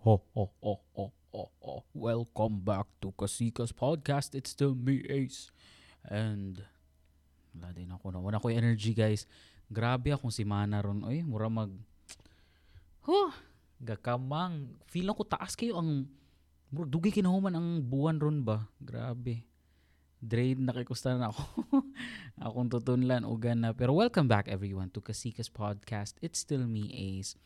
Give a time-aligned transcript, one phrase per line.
[0.00, 1.84] Ho, ho, ho, ho, ho, ho.
[1.92, 4.32] Welcome back to Kasikas Podcast.
[4.32, 5.52] It's still me, Ace.
[6.08, 6.56] And,
[7.52, 8.16] wala din ako na.
[8.16, 9.28] Wala ko energy, guys.
[9.68, 11.04] Grabe akong si Mana ron.
[11.04, 11.68] Oy, mura mag...
[13.04, 13.28] Huh,
[13.76, 14.72] gakamang.
[14.88, 16.08] Feel ko taas kayo ang...
[16.72, 18.72] Mura, dugi kinahuman ang buwan ron ba?
[18.80, 19.44] Grabe.
[20.16, 21.44] Drain na kay kusta na ako.
[22.48, 23.76] Akong tutunlan, ugan na.
[23.76, 26.16] Pero welcome back everyone to Kasikas Podcast.
[26.24, 27.36] It's still me, Ace.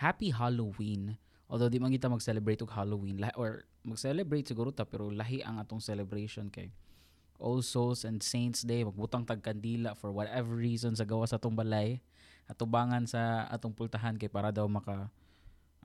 [0.00, 1.20] Happy Halloween.
[1.48, 5.80] Although di man kita mag-celebrate og Halloween or mag-celebrate siguro ta pero lahi ang atong
[5.80, 6.68] celebration kay
[7.40, 11.56] All Souls and Saints Day magbutang tag kandila for whatever reason sa gawa sa atong
[11.56, 12.04] balay
[12.52, 15.08] atubangan sa atong pultahan kay para daw maka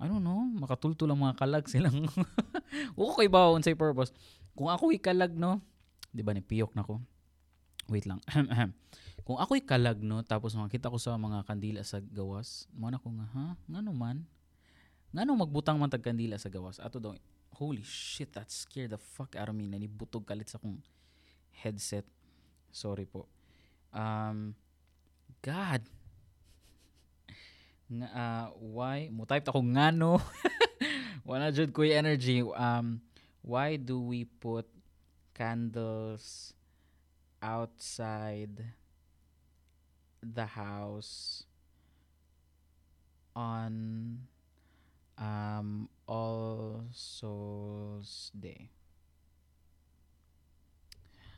[0.01, 2.09] I don't know, makatultul ang mga kalag silang.
[2.97, 4.09] Uko kay ba unsay purpose?
[4.57, 5.61] Kung ako ikalag no,
[6.09, 6.97] 'di ba ni piyok na ko.
[7.87, 8.17] Wait lang.
[9.27, 13.11] Kung ako'y kalag no, tapos makita ko sa mga kandila sa gawas, mo na ko
[13.11, 13.45] nga, ha?
[13.67, 14.23] Ngano man?
[15.13, 16.81] Ngano magbutang man tag kandila sa gawas?
[16.81, 17.13] Ato daw,
[17.53, 19.69] holy shit, that scared the fuck out of me.
[19.69, 20.81] Nanibutog kalit sa kong
[21.53, 22.09] headset.
[22.73, 23.29] Sorry po.
[23.93, 24.57] Um,
[25.45, 25.85] God.
[27.93, 29.13] Nga, ah, why?
[29.13, 30.17] Mo type ako ngano.
[31.29, 32.41] Wala jud ko energy.
[32.41, 32.97] Um,
[33.45, 34.65] why do we put
[35.37, 36.57] candles
[37.37, 38.65] outside
[40.25, 41.45] the house
[43.37, 44.25] on
[45.23, 48.69] um, All Souls Day.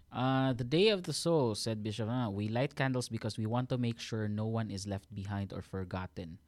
[0.10, 3.78] Uh, the Day of the Soul, said Bishop, we light candles because we want to
[3.78, 6.40] make sure no one is left behind or forgotten.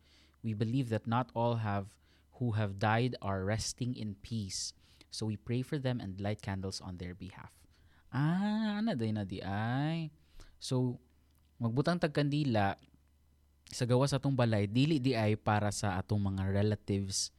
[0.42, 1.94] We believe that not all have
[2.40, 4.72] who have died are resting in peace.
[5.12, 7.52] So we pray for them and light candles on their behalf.
[8.14, 10.14] Ah, ana day na di ay.
[10.62, 11.02] So,
[11.60, 12.80] magbutang tag kandila
[13.72, 17.36] sa gawas atong balay dili di ay para sa atong mga relatives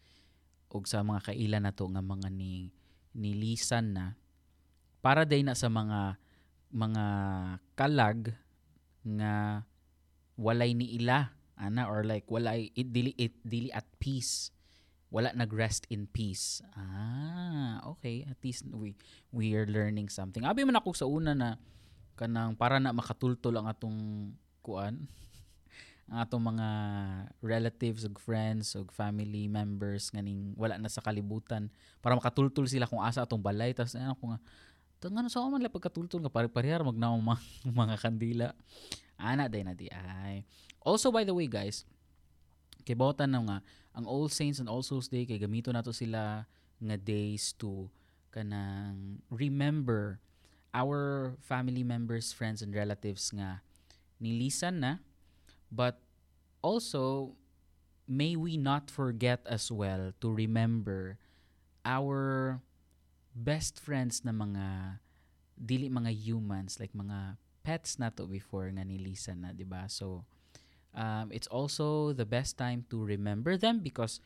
[0.69, 2.69] ug sa mga kailan nato nga mga ni
[3.17, 4.07] nilisan na
[5.01, 6.21] para day na sa mga
[6.69, 7.05] mga
[7.73, 8.37] kalag
[9.01, 9.65] nga
[10.37, 14.53] walay ni ila ana or like walay it dili it dili at peace
[15.09, 16.61] wala nag-rest in peace.
[16.77, 18.29] Ah, okay.
[18.29, 18.93] At least we
[19.33, 20.45] we are learning something.
[20.45, 21.57] Abi man ako sa una na
[22.13, 23.99] kanang para na makatultol ang atong
[24.61, 25.09] kuan
[26.09, 26.69] ang atong mga
[27.45, 31.69] relatives ug friends ug family members nganing wala na sa kalibutan
[32.01, 33.77] para makatultol sila kung asa atong balay.
[33.77, 34.41] Tas ano ko nga
[34.99, 38.49] "Tang, ano sa man la pagkatultol nga pare parehar magnaw mga, mga kandila.
[39.21, 40.49] Ana day na di ay.
[40.81, 41.85] Also by the way guys
[42.89, 43.59] kay bawtan na nga
[43.93, 46.49] ang All Saints and All Souls Day kay gamito nato sila
[46.81, 47.93] nga days to
[48.33, 50.25] kanang remember
[50.73, 53.61] our family members, friends and relatives nga
[54.17, 54.93] nilisan na
[55.71, 56.01] but
[56.63, 57.35] also
[58.09, 61.21] may we not forget as well to remember
[61.85, 62.61] our
[63.37, 64.99] best friends na mga
[65.59, 69.85] dili mga humans like mga pets na to before nga nilisan na, di ba?
[69.93, 70.25] So
[70.97, 74.25] um, it's also the best time to remember them because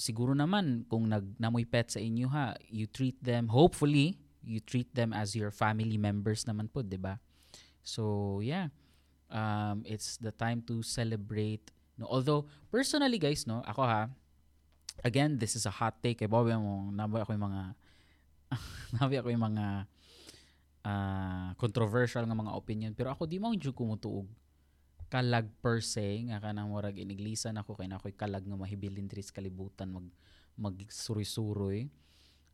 [0.00, 4.90] siguro naman kung nag namoy pet sa inyo ha, you treat them hopefully you treat
[4.94, 7.22] them as your family members naman po, 'di ba?
[7.82, 8.70] So, yeah.
[9.32, 11.72] Um, it's the time to celebrate.
[11.96, 14.12] No, although personally guys, no, ako ha,
[15.00, 16.20] again, this is a hot take.
[16.20, 17.62] Eh, bawi mo, naboy ako yung mga
[19.00, 19.66] naboy ako yung mga
[20.84, 22.92] ah, controversial nga mga opinion.
[22.92, 24.28] Pero ako di mo yung kumutuog
[25.12, 29.36] kalag per se nga kanang murag iniglisan ako kay nakoy kalag nga mahibilin diri sa
[29.36, 30.08] kalibutan mag
[30.56, 31.84] magsuri-suroy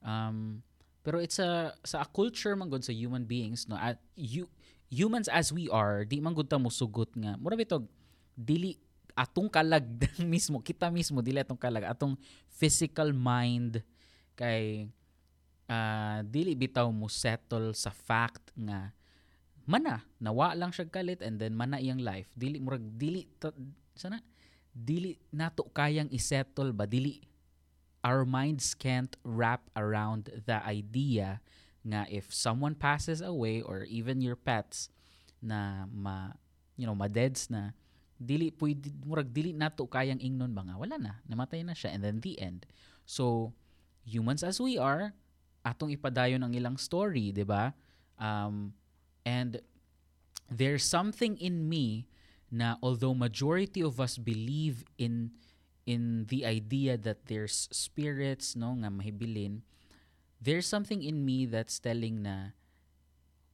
[0.02, 0.58] um
[1.06, 4.50] pero it's a sa a culture man gud sa human beings no at you
[4.88, 7.36] humans as we are di man gud ta musugot nga.
[7.36, 7.84] Mura bitog
[8.32, 8.76] dili
[9.12, 9.84] atong kalag
[10.24, 12.16] mismo kita mismo dili atong kalag atong
[12.48, 13.84] physical mind
[14.38, 14.88] kay
[15.68, 18.94] ah, dili bitaw mo settle sa fact nga
[19.68, 22.32] mana nawa lang siya kalit and then mana iyang life.
[22.32, 23.52] Dili murag dili ta,
[23.92, 24.16] sana
[24.72, 26.88] dili nato kayang isettle ba?
[26.88, 27.20] Dili
[28.00, 31.44] our minds can't wrap around the idea
[31.88, 34.92] nga if someone passes away or even your pets
[35.40, 36.36] na ma
[36.76, 37.72] you know ma-deads na
[38.18, 40.74] dili pwede murag dili nato kayang ingnon ba nga?
[40.74, 41.22] Wala na.
[41.30, 41.94] Namatay na siya.
[41.94, 42.66] And then the end.
[43.06, 43.54] So
[44.02, 45.14] humans as we are
[45.62, 47.72] atong ipadayon ang ilang story di ba?
[48.18, 48.74] Um
[49.22, 49.62] and
[50.50, 52.10] there's something in me
[52.50, 55.30] na although majority of us believe in
[55.86, 59.62] in the idea that there's spirits no nga mahibilin
[60.38, 62.54] there's something in me that's telling na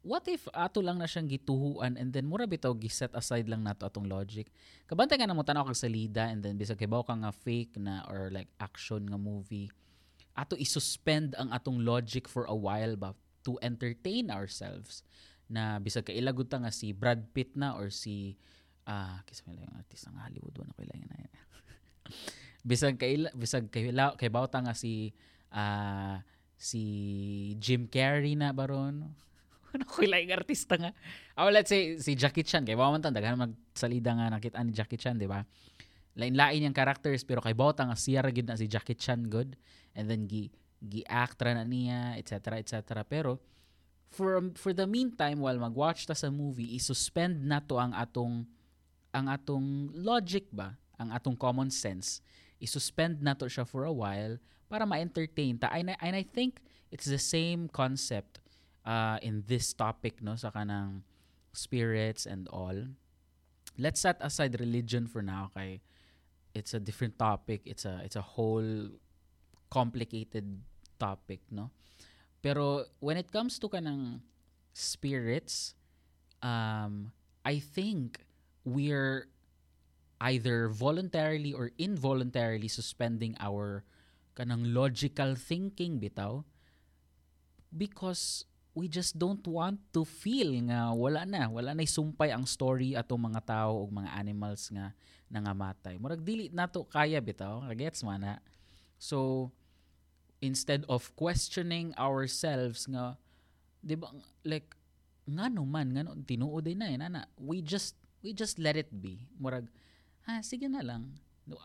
[0.04, 3.88] what if ato lang na siyang gituhuan and then mura bitaw giset aside lang nato
[3.88, 4.52] atong logic?
[4.84, 8.28] Kabantay nga namo tanaw kag salida and then bisag kibaw ka nga fake na or
[8.28, 9.72] like action nga movie
[10.34, 13.14] ato isuspend ang atong logic for a while ba
[13.46, 15.06] to entertain ourselves?
[15.46, 18.36] Na bisag kailagod ta nga si Brad Pitt na or si
[18.84, 21.16] ah uh, kisa lang artist ng Hollywood wala ko lang na
[22.68, 23.88] bisag kay bisag kay
[24.20, 25.16] kay bawta nga si
[25.48, 26.20] uh,
[26.64, 26.82] si
[27.60, 29.04] Jim Carrey na baron
[29.76, 30.96] ano ko lang artista nga?
[31.36, 32.62] Oh let's say si Jackie Chan.
[32.62, 35.42] Kay bawa man daghan magsalida nga nakita ni Jackie Chan di ba?
[36.14, 39.58] Lain-lain yung characters pero kay bawta nga siya ra na si Jackie Chan good.
[39.98, 43.42] And then gi gi-act na niya etc etc pero
[44.12, 48.46] for for the meantime while mag-watch ta sa movie i-suspend na to ang atong
[49.10, 50.78] ang atong logic ba?
[51.02, 52.22] Ang atong common sense.
[52.62, 54.38] I-suspend na to siya for a while
[54.74, 55.70] para ma-entertain ta.
[55.70, 56.58] And I, and I think
[56.90, 58.42] it's the same concept
[58.82, 61.06] uh, in this topic no sa kanang
[61.54, 62.90] spirits and all.
[63.78, 65.78] Let's set aside religion for now kay
[66.58, 67.62] it's a different topic.
[67.70, 68.90] It's a it's a whole
[69.70, 70.58] complicated
[70.98, 71.70] topic no?
[72.42, 74.26] Pero when it comes to kanang
[74.74, 75.78] spirits,
[76.42, 77.14] um,
[77.46, 78.26] I think
[78.66, 79.30] we're
[80.18, 83.86] either voluntarily or involuntarily suspending our
[84.34, 86.42] kanang logical thinking bitaw
[87.70, 92.98] because we just don't want to feel nga wala na wala na sumpay ang story
[92.98, 94.90] atong mga tao o mga animals nga
[95.30, 95.94] nangamatay.
[96.02, 98.34] Murag dili nato kaya bitaw gets man na
[98.98, 99.50] so
[100.42, 103.14] instead of questioning ourselves nga
[103.80, 104.10] 'di ba
[104.42, 104.74] like
[105.24, 107.22] ngano man ngano tinuod na eh nana.
[107.38, 107.94] We just
[108.26, 109.30] we just let it be.
[109.38, 109.70] Murag
[110.26, 111.14] ha sige na lang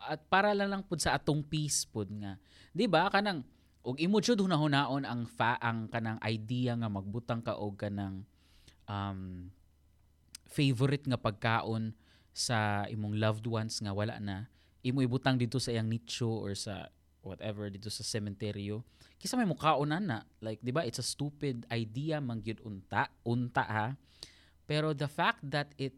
[0.08, 2.36] at para lang lang pud sa atong peace pud nga.
[2.76, 3.08] 'di ba?
[3.08, 3.44] Kanang
[3.80, 8.28] og imo jud hunahunaon ang fa ang kanang idea nga magbutang ka og kanang
[8.84, 9.48] um,
[10.44, 11.96] favorite nga pagkaon
[12.36, 14.46] sa imong loved ones nga wala na.
[14.84, 16.88] Imo ibutang dito sa iyang nicho or sa
[17.20, 18.80] whatever dito sa cementerio
[19.20, 20.18] kisa may mukhaonan na.
[20.40, 20.84] Like 'di ba?
[20.88, 23.88] It's a stupid idea man gyud unta unta ha?
[24.64, 25.92] Pero the fact that it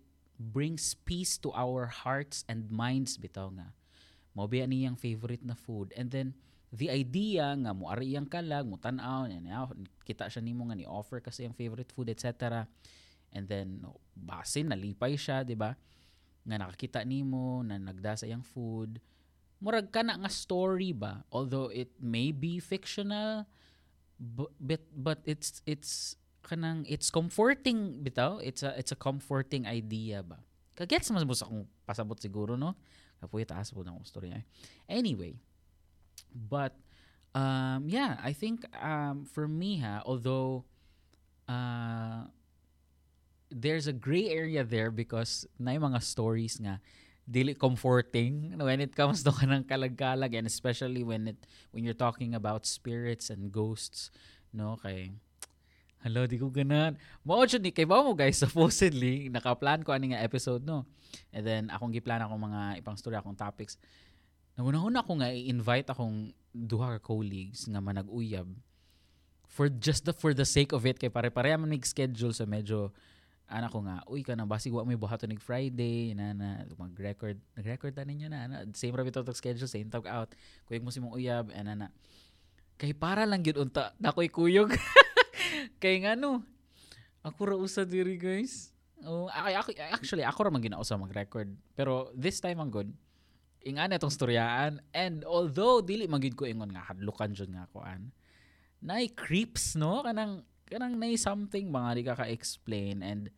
[0.50, 3.70] brings peace to our hearts and minds bitaw nga.
[4.34, 5.94] Mao ba niyang favorite na food?
[5.94, 6.34] And then
[6.72, 9.28] the idea nga mo ari iyang kalag mo tan-aw
[10.02, 12.64] kita siya nimo nga ni offer kasi ang favorite food etc
[13.28, 13.84] and then
[14.16, 15.76] basin nalipay siya di ba?
[16.48, 18.98] Nga nakakita nimo na nagdasa iyang food.
[19.62, 21.22] Murag kana nga story ba?
[21.30, 23.46] Although it may be fictional
[24.18, 28.42] but but it's it's kanang it's comforting bitaw?
[28.42, 30.42] It's a it's a comforting idea ba?
[30.74, 32.74] Kagets mas mo sa kung pasabot siguro no?
[33.22, 34.42] Kapuy taas po ng storya
[34.90, 35.38] anyway
[36.34, 36.74] but
[37.34, 40.64] um yeah i think um for me ha although
[41.48, 42.26] uh
[43.52, 46.80] there's a gray area there because na mga stories nga
[47.28, 51.38] dili comforting when it comes to kanang kalagkalag and especially when it
[51.70, 54.10] when you're talking about spirits and ghosts
[54.52, 54.76] no?
[54.82, 55.16] Kay
[56.02, 56.98] Hello, di ko ganan.
[57.22, 60.82] Mao ni kay mo guys supposedly naka-plan ko ani nga episode no.
[61.30, 63.78] And then akong giplan ako mga ipang story akong topics.
[64.58, 68.50] Nagunahon ako nga i-invite akong duha ka colleagues nga manag-uyab
[69.46, 72.90] for just the for the sake of it kay pare-pareha man mig schedule sa medyo
[73.46, 77.36] anak ko nga, uy ka na basig wa may buhaton nig Friday na na mag-record,
[77.54, 80.34] nag-record ta ninyo na, na same ra bitaw schedule, same tag out.
[80.66, 81.92] Kuyog mo si mong uyab ana.
[82.80, 84.72] Kay para lang gyud unta nakoy kuyog.
[85.82, 86.42] kay nga no.
[87.22, 88.74] Ako ra usa diri guys.
[89.02, 91.50] Oh, ako, actually ako ra man ginausa mag-record.
[91.74, 92.90] Pero this time ang good.
[93.62, 98.10] Ingana itong storyaan and although dili man ko ingon nga hadlukan jud nga akoan.
[98.82, 103.30] Nay creeps no kanang kanang nay something mga di ka ka-explain and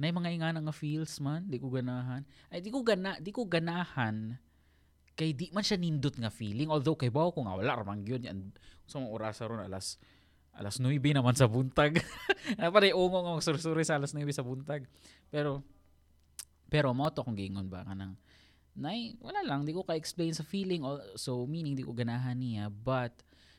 [0.00, 3.46] na mga ingana nga feels man di ko ganahan ay di ko gana di ko
[3.46, 4.34] ganahan
[5.12, 8.00] kay di man siya nindot nga feeling although kay bawo ko nga wala ra man
[8.00, 8.50] gyud yan
[8.88, 10.00] so mga oras ron alas
[10.52, 12.00] alas 9 naman sa buntag.
[12.60, 14.84] Na pare ungo nga sursuri sa alas 9 sa buntag.
[15.32, 15.64] Pero
[16.72, 18.16] pero mo to kung gingon ba kanang
[18.72, 20.80] nay wala lang di ko ka explain sa feeling
[21.20, 23.12] so meaning di ko ganahan niya but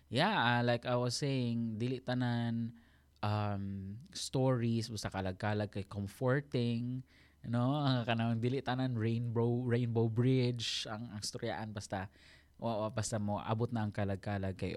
[0.10, 2.74] yeah uh, like I was saying dili tanan
[3.22, 7.06] um, stories basta kalag-kalag kay comforting
[7.46, 12.10] no ang kanang dili tanan rainbow rainbow bridge ang, ang storyaan basta
[12.58, 14.74] o, basta mo abot na ang kalag-kalag kay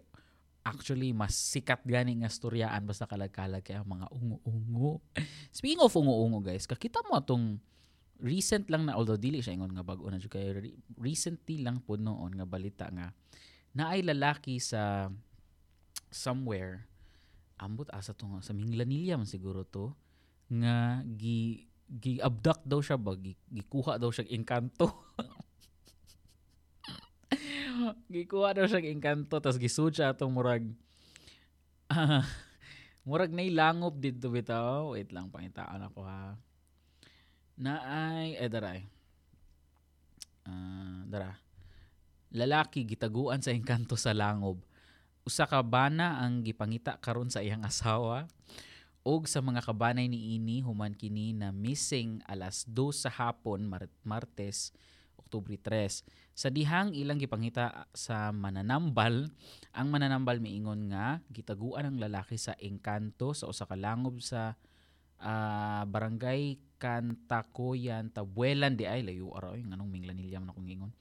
[0.67, 4.99] actually mas sikat gani nga storyaan basta kalag-kalag kay mga ungo-ungo
[5.55, 7.63] speaking of ungo-ungo guys kakita mo atong
[8.19, 12.35] recent lang na although dili siya ingon nga bag-o na kay recently lang po noon
[12.35, 13.15] nga balita nga
[13.79, 15.07] na ay lalaki sa
[16.11, 16.91] somewhere
[17.63, 19.95] ambot asa to nga sa Minglanilla man siguro to
[20.51, 24.91] nga gi gi abduct daw siya ba gi, gikuha daw siya engkanto
[28.15, 30.65] gikuha daw siya engkanto tas gisud siya atong murag
[31.93, 32.23] uh,
[33.09, 34.95] murag nay langop dito bitaw.
[34.99, 36.35] Wait lang pangitaan ako ha.
[37.57, 38.81] Na ay eh daray.
[40.47, 41.39] Uh, dara.
[42.35, 44.61] Lalaki gitaguan sa engkanto sa langob
[45.27, 48.31] usa ka bana ang gipangita karon sa iyang asawa.
[49.07, 53.91] Og sa mga kabanay ni ini human kini na missing alas 2 sa hapon Mar-
[54.03, 54.75] Martes
[55.27, 59.27] Oktubre 3 sa dihang ilang gipangita sa mananambal
[59.75, 64.55] ang mananambal miingon nga gitaguan ang lalaki sa engkanto sa usa ka langob sa
[65.19, 68.79] uh, barangay Kantakoyan Tabuelan.
[68.79, 70.93] Di ay layo araw nganong minglanilyam na kong ingon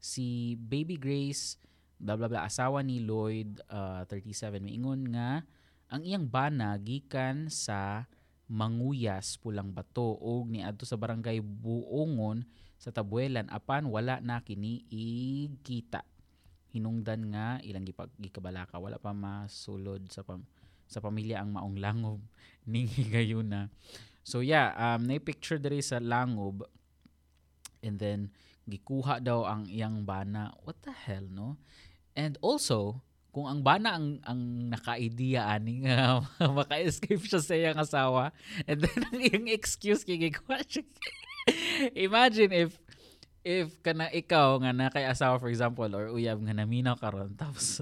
[0.00, 1.60] si Baby Grace
[1.98, 5.42] blah blah blah asawa ni Lloyd uh, 37 miingon nga
[5.90, 8.06] ang iyang bana gikan sa
[8.48, 10.16] Manguyas Pulang Bato.
[10.16, 12.48] Og niadto sa barangay Buongon
[12.78, 16.06] sa Tabuelan apan wala na kini igkita
[16.70, 20.46] hinungdan nga ilang gipag gikabalaka wala pa masulod sa pam,
[20.86, 22.22] sa pamilya ang maong langob
[22.70, 23.68] ning higayuna
[24.22, 26.62] so yeah um na picture diri sa langob
[27.82, 28.30] and then
[28.68, 30.52] gikuha daw ang iyang bana.
[30.62, 31.56] What the hell no?
[32.12, 33.00] And also,
[33.32, 38.32] kung ang bana ang ang naka-idea ani nga uh, maka-escape siya sa iyang asawa
[38.68, 40.20] and then ang iyang excuse kay
[42.08, 42.70] Imagine if
[43.46, 47.80] if kana ikaw nga na kay asawa for example or uyab nga naminaw karon tapos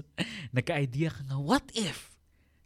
[0.55, 2.13] naka-idea ka nga what if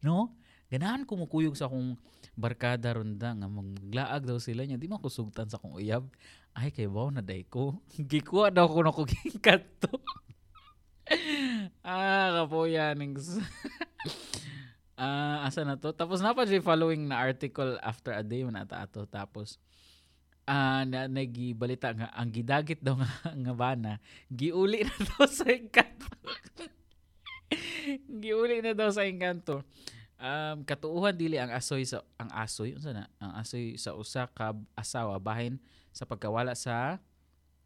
[0.06, 0.36] no
[0.70, 1.98] ganahan ko mukuyog sa akong
[2.38, 6.06] barkada ronda nga maglaag daw sila niya di man kusugtan sa akong uyab
[6.54, 7.80] ay kay baw na day ko
[8.12, 9.08] gikuha daw ko na ko
[9.82, 9.92] to
[11.84, 12.96] ah, kapuya.
[14.96, 15.92] ah, asa na to?
[15.92, 19.04] Tapos na pa following na article after a day man ata ato.
[19.10, 19.60] Tapos,
[20.48, 23.10] ah, na, nagibalita nga, ang gidagit daw nga,
[23.44, 23.92] nga bana,
[24.32, 26.10] giuli na daw sa engkanto.
[28.24, 29.66] giuli na daw sa engkanto.
[30.22, 34.54] Um, katuuhan dili ang asoy sa ang asoy unsa na ang asoy sa usa ka
[34.78, 35.58] asawa bahin
[35.90, 37.02] sa pagkawala sa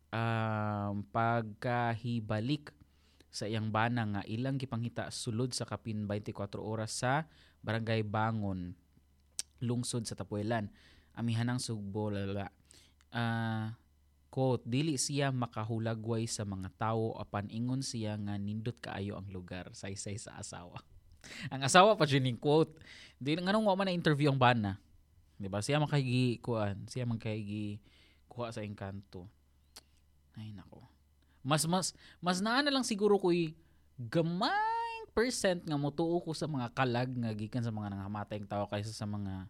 [0.08, 2.72] um, pagkahibalik
[3.28, 7.28] sa iyang bana nga ilang gipanghita sulod sa kapin 24 oras sa
[7.60, 8.72] Barangay Bangon
[9.60, 10.72] lungsod sa Tapuelan
[11.12, 12.56] amihanang sugbo lala
[13.16, 13.72] uh,
[14.28, 19.72] quote dili siya makahulagway sa mga tawo apan ingon siya nga nindot kaayo ang lugar
[19.72, 20.84] saysay sa asawa.
[21.56, 22.78] Ang asawa pa siya quote.
[23.18, 24.78] Di nganong wa man na interview ang bana?
[25.42, 25.58] Di ba?
[25.58, 27.82] Siya makahigi kuan siya makahigi
[28.30, 29.26] kuha sa engkanto.
[30.38, 30.86] Ay nako.
[31.42, 33.58] Mas mas mas naa na lang siguro ko'y
[33.98, 38.66] gamay percent nga motuo ko sa mga kalag nga gikan sa mga nangamatay ang tao
[38.68, 39.48] kaysa sa mga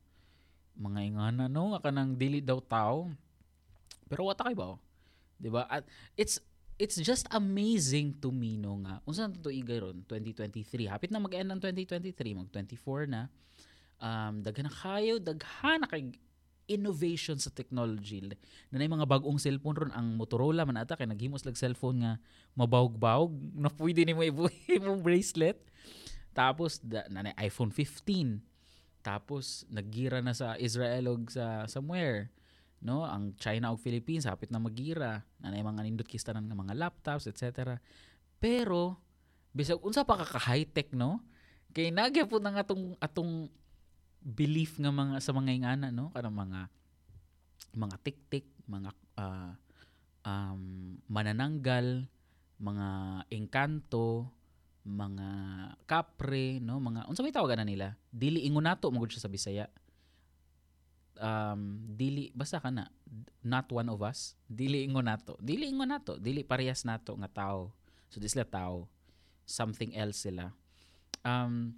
[0.77, 1.73] mga ingana no?
[1.73, 3.09] Nga kanang dili daw tao.
[4.05, 4.77] Pero wata kay ba?
[5.39, 5.67] 'Di ba?
[5.67, 5.85] At
[6.15, 6.39] it's
[6.75, 11.47] it's just amazing to me no nga unsa to igay ron 2023 hapit na mag-end
[11.47, 13.31] ng 2023 mag 24 na
[14.03, 16.11] um daghan kayo daghan na kay
[16.65, 18.25] innovation sa technology.
[18.73, 22.13] Na may mga bagong cellphone ron ang Motorola man ata kay naghimos lag cellphone nga
[22.57, 23.33] mabawog-bawog
[23.63, 25.61] na pwede nimo ibuhi mo bracelet.
[26.35, 28.41] Tapos da, na, iPhone 15.
[29.05, 32.33] Tapos naggira na sa Israel og sa somewhere
[32.83, 36.75] no ang China ug Philippines hapit na magira na na mga nindot kistanan nga mga
[36.75, 37.79] laptops etc.
[38.37, 38.99] Pero
[39.55, 41.23] bisag unsa pa ka high tech no?
[41.71, 43.47] Kay nagyapon na nga atong atong
[44.19, 46.11] belief nga mga sa mga ingana no?
[46.11, 46.61] Kanang mga
[47.75, 49.53] mga tiktik mga uh,
[50.25, 52.07] um, manananggal
[52.59, 52.87] mga
[53.31, 54.27] engkanto
[54.85, 55.27] mga
[55.87, 56.77] kapre no?
[56.83, 57.87] Mga unsa may tawagan na nila?
[58.11, 59.65] Dili ingonato magud siya sa Bisaya
[61.19, 62.91] um dili basta kana
[63.45, 67.71] not one of us dili ingonato dili ingonato dili parehas nato nga tao.
[68.11, 68.87] So di sila tao.
[69.45, 70.49] Something else sila.
[71.21, 71.77] Um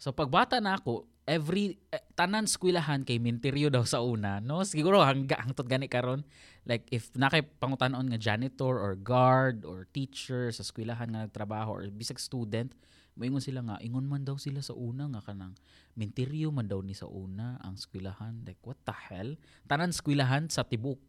[0.00, 4.66] so pagbata na ako every eh, tanan skwilahan kay minteryo daw sa una no?
[4.66, 6.26] Siguro hangga hangtod gani karon.
[6.66, 11.82] Like if nakay pangutan-on nga janitor or guard or teacher sa skwilahan nga nagtrabaho or
[11.90, 12.74] bisag student
[13.12, 15.52] moingon sila nga ingon man daw sila sa una nga kanang
[15.98, 19.36] minteryo man daw ni sa una ang skwilahan like what the hell?
[19.68, 21.00] Tanan skwilahan sa tibok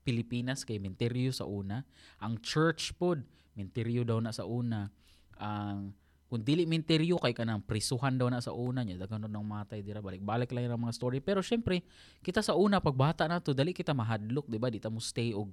[0.00, 1.84] Pilipinas kay minteryo sa una.
[2.24, 3.20] Ang church pod
[3.52, 4.88] minteryo daw na sa una.
[5.36, 5.92] Ang
[6.30, 9.98] kung dili minteryo kay kanang prisuhan daw na sa una niya daghan nang matay dira
[9.98, 11.18] balik balik lang ang mga story.
[11.18, 11.82] Pero syempre
[12.22, 14.70] kita sa una pagbata na to dali kita mahadlok di ba?
[14.70, 15.50] Di ta mo stay og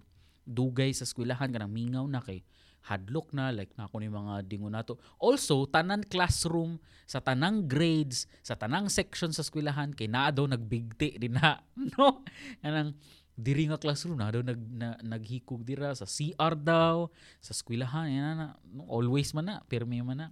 [0.47, 2.45] dugay sa eskwelahan kanang mingaw na kay
[2.85, 8.27] hadlok na like na ako ni mga dingo nato also tanan classroom sa tanang grades
[8.43, 11.59] sa tanang section sa eskwelahan kay naa daw nagbigti din na
[11.95, 12.23] no?
[12.63, 12.95] Anang
[13.37, 17.07] diri nga classroom na daw nag na, naghikog dira sa CR daw
[17.43, 20.27] sa eskwelahan yan na, no, always man na pirmi man na.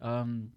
[0.00, 0.52] Um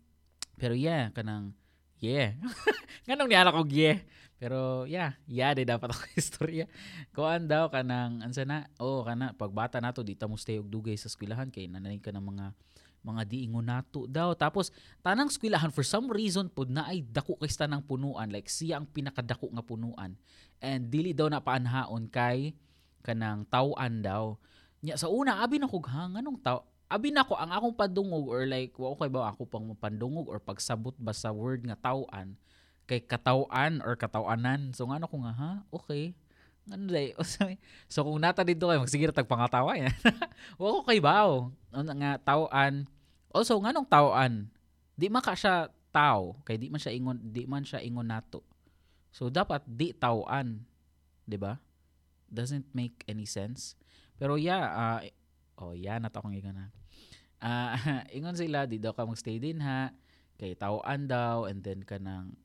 [0.59, 1.55] pero yeah kanang
[1.99, 2.35] yeah
[3.05, 3.99] nganong niya ko yeah
[4.39, 6.65] pero yeah, yeah de dapat ako istorya.
[7.11, 8.71] Kuan daw kanang ansa na?
[8.79, 12.15] Oh, kana pagbata nato di ta mo stay og dugay sa eskwelahan kay nanay ka
[12.15, 12.55] ng mga
[13.03, 14.31] mga diingon nato daw.
[14.39, 14.71] Tapos
[15.03, 18.87] tanang eskwelahan for some reason pud na ay dako kay tanang punuan like siya ang
[18.87, 20.15] pinakadako nga punuan.
[20.63, 22.55] And dili daw na paanhaon kay
[23.03, 24.39] kanang tawan daw.
[24.79, 28.25] Nya sa una abi na kog ha nganong taw abi na ko ang akong padungog
[28.25, 32.33] or like wa kay ba ako pang pandungog or pagsabot ba sa word nga tawaan
[32.89, 34.73] kay katawan or katawanan.
[34.73, 35.51] So ngano ko nga ha?
[35.69, 36.17] Okay.
[36.65, 37.13] Ano day?
[37.93, 39.93] so kung nata dito kay magsigir tag pangatawa yan.
[40.59, 41.53] Wa ko kay bawo.
[41.69, 42.89] Ano nga tawan.
[43.29, 44.49] Also nganong tawan?
[44.97, 48.41] Di man ka siya tao kay di man siya ingon di man siya ingon nato.
[49.13, 50.65] So dapat di tawan,
[51.29, 51.61] 'di ba?
[52.29, 53.77] Doesn't make any sense.
[54.17, 54.99] Pero yeah, uh,
[55.59, 56.67] oh yeah, nato akong ingon na.
[57.39, 57.75] Uh,
[58.15, 59.91] ingon sila di daw ka magstay din ha.
[60.39, 62.39] Kay tawaan daw and then kanang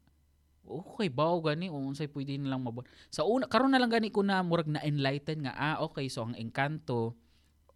[0.65, 4.41] okay bawo gani unsay pwede nilang mabuhat sa una karon na lang gani ko na
[4.41, 7.13] murag na enlighten nga ah okay so ang engkanto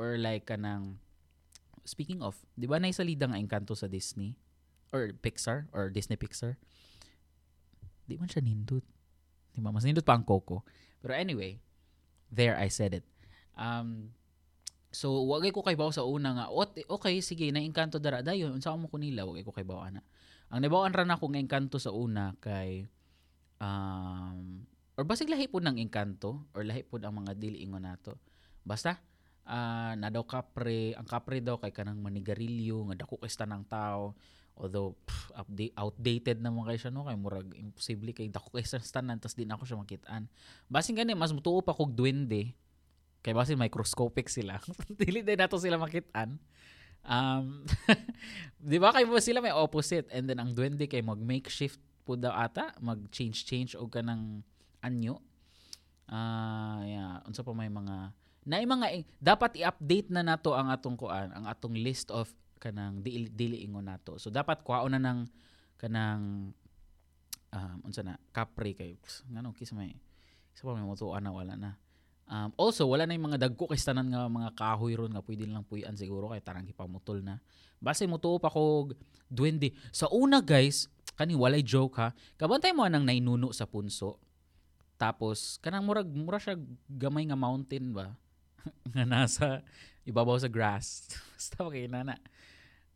[0.01, 0.97] or like kanang
[1.89, 4.37] speaking of di ba na salida nga engkanto sa Disney?
[4.89, 6.57] Or Pixar or Disney Pixar?
[8.09, 8.85] Di man siya nindot.
[9.53, 10.65] Di ba mas nindot pa ang Coco.
[11.01, 11.61] Pero anyway
[12.29, 13.05] there I said it.
[13.57, 14.13] Um
[14.99, 16.47] so wagay ko kay bawo sa una nga
[16.91, 20.03] okay sige na engkanto dara dayon unsa mo ko nila wagay ko kay bawo ana
[20.49, 22.89] ang nabawaan ra nako nga engkanto sa una kay
[23.61, 24.65] um,
[24.97, 28.17] or basig lahi po ng engkanto or lahi po ang mga dili ingon nato.
[28.65, 28.99] Basta
[29.45, 34.17] uh, na daw kapre, ang kapre daw kay kanang manigarilyo nga dako kay ng tao
[34.59, 38.67] although pff, update, outdated na mo kay siya no kay murag imposible kay dako kay
[38.67, 40.27] tanan tas din ako siya makitaan.
[40.67, 42.57] Basin gani mas mutuo pa kog duwende
[43.23, 44.63] kay basin microscopic sila.
[45.01, 46.39] dili din nato sila makitaan.
[47.09, 47.65] Um,
[48.71, 52.17] di ba kay mo sila may opposite and then ang duwende kay mag makeshift po
[52.17, 54.43] daw ata, mag change change og kanang
[54.81, 55.21] anyo.
[56.09, 58.17] Ah, uh, yeah, unsa pa may mga
[58.49, 63.29] na mga dapat i-update na nato ang atong kuan, ang atong list of kanang dili,
[63.29, 64.17] dili ingon nato.
[64.17, 65.29] So dapat kuhaon na ng
[65.77, 66.57] kanang
[67.53, 68.97] um, unsa na kapre kay
[69.29, 69.93] ngano kisa may
[70.53, 71.77] isa pa may motuan na wala na
[72.29, 75.49] Um, also, wala na yung mga dagko kay tanan nga mga kahoy ron nga pwede
[75.49, 77.41] lang puyan siguro kay tarang hipamutol na.
[77.81, 78.93] Base mo tuo pa ko
[79.33, 79.73] duwende.
[79.97, 82.13] Sa una guys, kani walay joke ha.
[82.37, 84.21] Kabantay mo nang nainuno sa punso.
[85.01, 88.13] Tapos kanang murag mura siya gamay nga mountain ba
[88.93, 89.65] nga nasa
[90.05, 91.09] ibabaw sa grass.
[91.33, 92.17] Basta okay na na.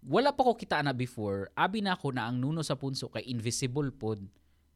[0.05, 1.49] Wala pa ko kita na before.
[1.57, 4.21] Abi na ako na ang nuno sa punso kay invisible pod.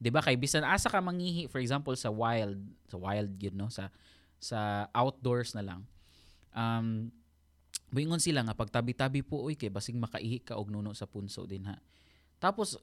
[0.01, 2.57] 'Di ba kay bisan asa ka mangihi for example sa wild,
[2.89, 3.93] sa wild yun no sa
[4.37, 5.81] sa outdoors na lang.
[6.53, 7.11] Um,
[7.87, 11.63] Buingon sila nga pagtabi-tabi po oy kay basig makaihi ka og nuno sa punso din
[11.71, 11.79] ha.
[12.35, 12.75] Tapos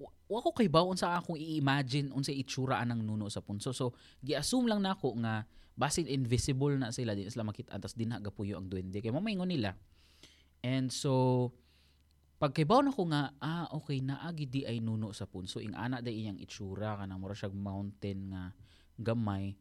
[0.00, 3.76] wa ko kay bawon sa akong i-imagine unsa itsura anang nuno sa punso.
[3.76, 3.92] So
[4.24, 5.44] gi-assume lang nako nga
[5.76, 9.76] basin invisible na sila din sila makita antas din gapuyo ang duwende kay mamaingon nila.
[10.64, 11.52] And so
[12.40, 16.00] pag kay bawon ako nga ah okay naagi di ay nuno sa punso ing ana
[16.00, 18.56] day iyang itsura kanang mura siyang mountain nga
[18.96, 19.60] gamay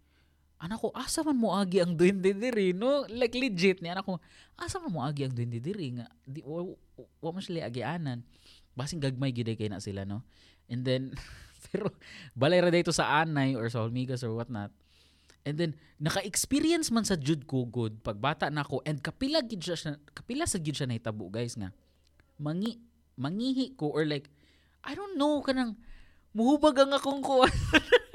[0.57, 3.05] anak ko, asa man mo agi ang duwende diri, no?
[3.05, 4.17] Like legit ni anak ko,
[4.57, 6.65] asa man mo agi ang duwende diri nga di wa,
[7.21, 8.25] wa mo sila agianan.
[8.73, 10.25] Basing gagmay gid kay na sila, no?
[10.65, 11.13] And then
[11.69, 11.93] pero
[12.33, 14.73] balay ra dito sa anay or sa Olmigas or what not.
[15.47, 19.63] And then naka-experience man sa jud ko good pag bata na ako and kapila gid
[19.63, 21.69] siya kapila sa gid siya nahitabo guys nga.
[22.41, 22.81] Mangi
[23.17, 24.29] mangihi ko or like
[24.83, 25.77] I don't know kanang
[26.33, 27.53] muhubag ang akong kuan.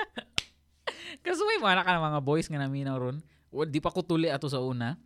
[1.23, 3.19] Kasi may mga ka mga boys nga naminaw ron.
[3.55, 4.99] Well, di pa ko tuli ato sa una.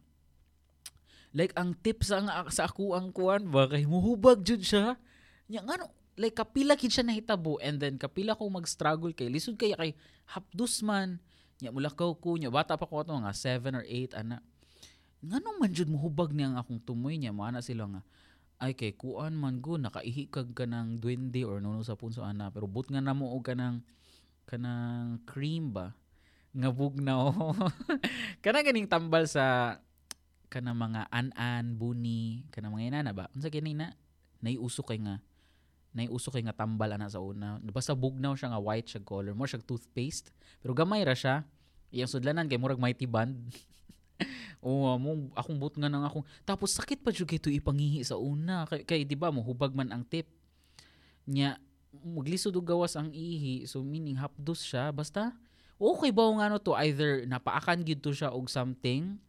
[1.37, 4.96] Like ang tips ang sa ako ang kuan ba kay muhubag jud siya.
[5.52, 9.76] Nya ngano like kapila kid siya nahitabo and then kapila ko mag-struggle kay lisod kay
[9.76, 9.92] kay
[10.24, 11.20] hapdos man.
[11.61, 14.40] Nya mula ko nya bata pa ko ato nga 7 or 8 ana.
[15.20, 18.00] Ngano man jud muhubag niya ang akong tumoy niya mo ana sila nga
[18.57, 22.64] ay kay kuan man go nakaihi kag kanang duwende or nuno sa punso ana pero
[22.64, 23.85] but nga namo og kanang
[24.48, 25.92] kanang cream ba
[26.56, 27.36] nga bugnaw.
[28.44, 29.76] kana ganing tambal sa
[30.48, 33.28] kana mga an-an, buni, kana mga inana ba?
[33.36, 33.92] Unsa kini na?
[34.40, 35.20] Naiuso kay nga
[35.96, 37.56] naiuso kay nga tambal ana sa una.
[37.72, 40.28] Basta bugnaw siya nga white siya color, mo siya toothpaste,
[40.60, 41.48] pero gamay ra siya.
[41.88, 43.32] Iyang sudlanan kay murag mighty band.
[44.66, 48.20] Oo, amo akong but nga nang akong tapos sakit pa jud kay to ipangihi sa
[48.20, 50.28] una kay, kay di ba mo hubag man ang tip.
[51.24, 51.56] Nya
[51.96, 55.32] maglisod og gawas ang ihi so meaning hapdos siya basta
[55.76, 56.72] okay ba nga no to?
[56.76, 59.20] Either napaakan gid to siya og something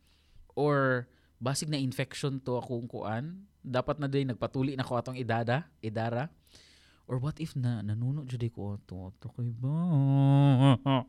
[0.55, 1.05] or
[1.37, 3.45] basig na infection to akong kuan.
[3.61, 6.31] Dapat na day nagpatuli na ko atong idada idara.
[7.07, 9.75] Or what if na nanuno jud ko to to kay ba?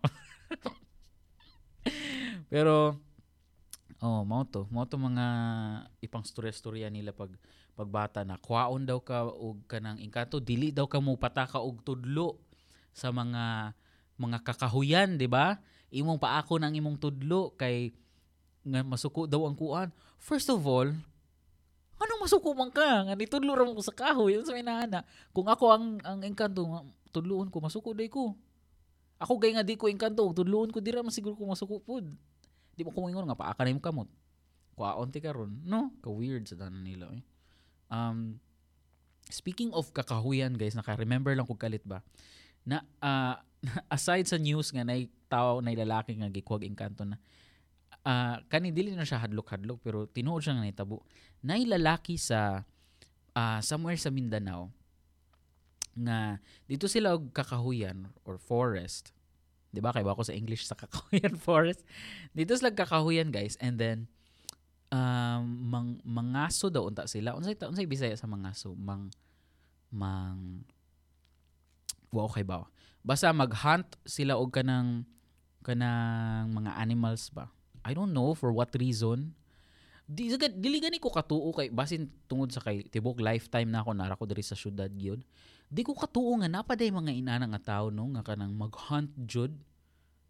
[2.52, 2.94] Pero
[3.98, 4.66] oh mao to.
[4.70, 5.26] Mao to mga
[6.02, 7.34] ipang storya-storya nila pag
[7.74, 8.38] pagbata na.
[8.38, 12.38] Kwaon daw ka og kanang engkanto dili daw ka mo pataka og tudlo
[12.94, 13.74] sa mga
[14.18, 17.96] mga kakahuyan di ba imong paako ng imong tudlo kay
[18.68, 19.88] nga masuko daw ang kuan.
[20.20, 20.88] First of all,
[21.98, 23.08] anong masuko man ka?
[23.08, 24.36] Nga nitudlo ra mo sa kahoy.
[24.36, 25.06] Yun sa inana.
[25.32, 26.66] Kung ako ang ang engkanto,
[27.10, 28.36] tudloon ko, masuko day ko.
[29.18, 32.06] Ako gay nga di ko engkanto, tudloon ko dira masiguro ko masuko pud.
[32.76, 34.06] Di mo ko nga paaka na kamot.
[34.78, 35.90] Kuaon ti karon, no?
[35.98, 37.24] Ka weird sa tanan nila eh.
[37.90, 38.38] Um
[39.26, 42.04] speaking of kakahuyan guys, naka-remember lang kog kalit ba?
[42.62, 43.34] Na uh,
[43.96, 47.18] aside sa news nga nay tao nay lalaki nga gikwag engkanto na
[48.06, 51.02] uh, kani dili na siya hadlok-hadlok pero tinuod siya nga nahitabo.
[51.42, 52.62] Nay lalaki sa
[53.34, 54.70] uh, somewhere sa Mindanao
[55.98, 56.38] nga
[56.70, 59.10] dito sila og kakahuyan or forest.
[59.74, 61.82] 'Di ba kay ba ako sa English sa kakahuyan forest.
[62.30, 64.06] Dito sila kakahuyan guys and then
[64.88, 67.34] um mang mangaso daw unta sila.
[67.34, 68.72] Unsay unsay Bisaya sa mangaso?
[68.78, 69.10] Mang
[69.90, 70.62] mang
[72.14, 72.64] wow kay ba?
[73.02, 75.06] Basta mag-hunt sila og kanang
[75.62, 77.52] kanang mga animals ba
[77.88, 79.32] I don't know for what reason.
[80.08, 84.16] Di, dili gani ko katuo kay basin tungod sa kay tibok lifetime na ako nara
[84.16, 85.20] ko diri sa syudad gyud.
[85.68, 89.52] Di ko katuo nga napaday mga inana nga tao no nga kanang mag-hunt jud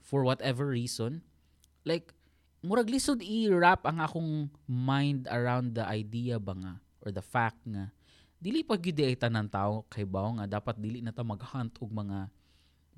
[0.03, 1.23] for whatever reason.
[1.87, 2.11] Like
[2.63, 7.95] murag lisod i-wrap ang akong mind around the idea ba nga or the fact nga
[8.43, 11.91] dili pa gyud ay tanan tao kay bawo nga dapat dili na ta mag-hunt og
[11.91, 12.31] mga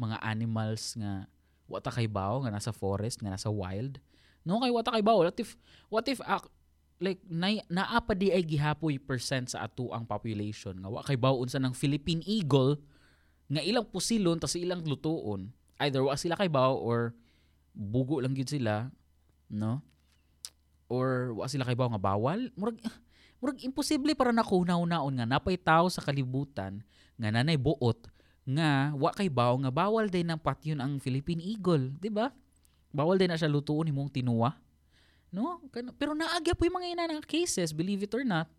[0.01, 1.29] mga animals nga
[1.69, 4.01] wata kay bawo nga nasa forest nga nasa wild.
[4.43, 5.29] No kay wata kay bawal.
[5.29, 5.51] What if
[5.93, 6.41] what if uh,
[6.97, 10.81] like na, naa pa di ay gihapoy percent sa ato ang population?
[10.81, 12.81] Nga wa kay bawon sa ng Philippine Eagle
[13.53, 15.53] nga ilang pusilon tas ilang lutuon.
[15.77, 17.13] Either wa sila kay baw or
[17.77, 18.89] bugo lang gid sila
[19.53, 19.85] no?
[20.91, 22.49] Or wa sila kay baw nga bawal?
[22.57, 22.81] Murag
[23.41, 26.85] murag imposible para nakunaw-naon nga napay tao sa kalibutan
[27.21, 28.09] nga nanay buot
[28.57, 32.35] nga wa kay baw nga bawal din ng patyon ang Philippine Eagle di ba
[32.91, 34.59] Bawal din na siya lutuon ni mong tinuwa.
[35.31, 35.63] No?
[35.95, 38.51] Pero naagya po yung mga ina ng cases, believe it or not.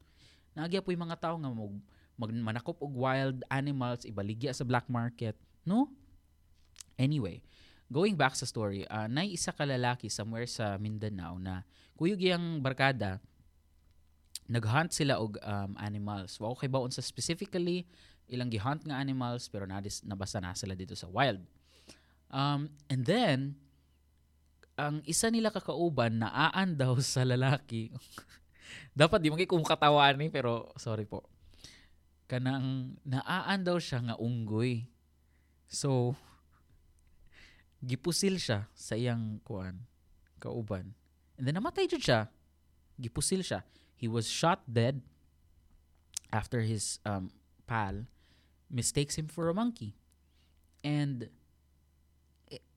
[0.56, 1.76] Naagya po yung mga tao nga mag,
[2.16, 5.36] mag manakop og wild animals, ibaligya sa black market.
[5.68, 5.92] No?
[6.96, 7.44] Anyway,
[7.92, 11.68] going back sa story, uh, nay isa ka lalaki somewhere sa Mindanao na
[12.00, 13.20] kuyog yung barkada,
[14.48, 16.40] naghunt sila og um, animals.
[16.40, 17.84] Wow, kay baon sa specifically
[18.32, 21.44] ilang gihunt nga animals pero nadis nabasa na sila dito sa wild.
[22.32, 23.60] Um, and then
[24.80, 27.92] ang isa nila kakauban naaan daw sa lalaki.
[28.96, 31.28] Dapat di mo kung katawan ni pero sorry po.
[32.32, 34.88] Kanang naaan daw siya nga unggoy.
[35.68, 36.16] So
[37.84, 39.84] gipusil siya sa iyang kuan
[40.40, 40.96] kauban.
[41.36, 42.32] And then namatay jud siya.
[42.96, 43.68] Gipusil siya.
[44.00, 45.04] He was shot dead
[46.32, 47.30] after his um,
[47.68, 48.08] pal
[48.72, 49.94] mistakes him for a monkey.
[50.82, 51.30] And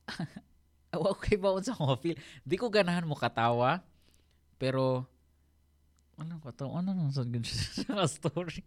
[0.95, 3.83] okay ba sa ko feel di ko ganahan mo katawa
[4.55, 5.05] pero
[6.15, 8.63] ano ko to ano sad sa story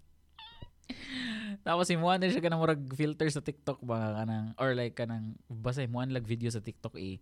[1.66, 5.84] tapos imuan din siya kanang murag filter sa TikTok ba kanang or like kanang basta
[5.84, 7.16] imuan lag video sa TikTok i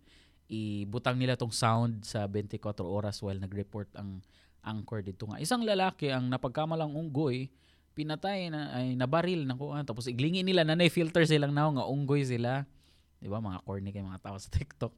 [0.47, 4.23] ibutang nila tong sound sa 24 oras while nag-report ang
[4.63, 7.51] anchor dito nga isang lalaki ang napagkamalang unggoy
[7.97, 12.21] pinatay na ay nabaril na kuan tapos iglingin nila na filter silang naw nga unggoy
[12.21, 12.69] sila
[13.17, 13.41] Di ba?
[13.41, 14.93] Mga corny kay mga tao sa TikTok.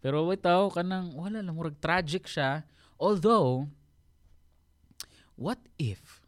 [0.00, 2.64] Pero bitaw, kanang, wala lang, murag tragic siya.
[2.96, 3.68] Although,
[5.36, 6.24] what if,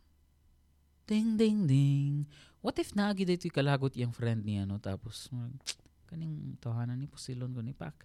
[1.08, 2.28] ding, ding, ding,
[2.64, 4.76] what if naagi dito kalagot yung friend niya, no?
[4.80, 5.28] Tapos,
[6.08, 7.96] kaning tahanan ni Pusilon ko ni Pak.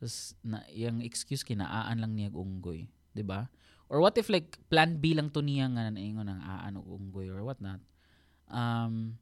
[0.00, 2.88] Tapos, na, yung excuse kinaaan lang niya unggoy.
[3.12, 3.48] Di ba?
[3.88, 7.28] Or what if like plan B lang to niya nga naingon ang aan og unggoy
[7.28, 7.80] or what not.
[8.48, 9.20] Um,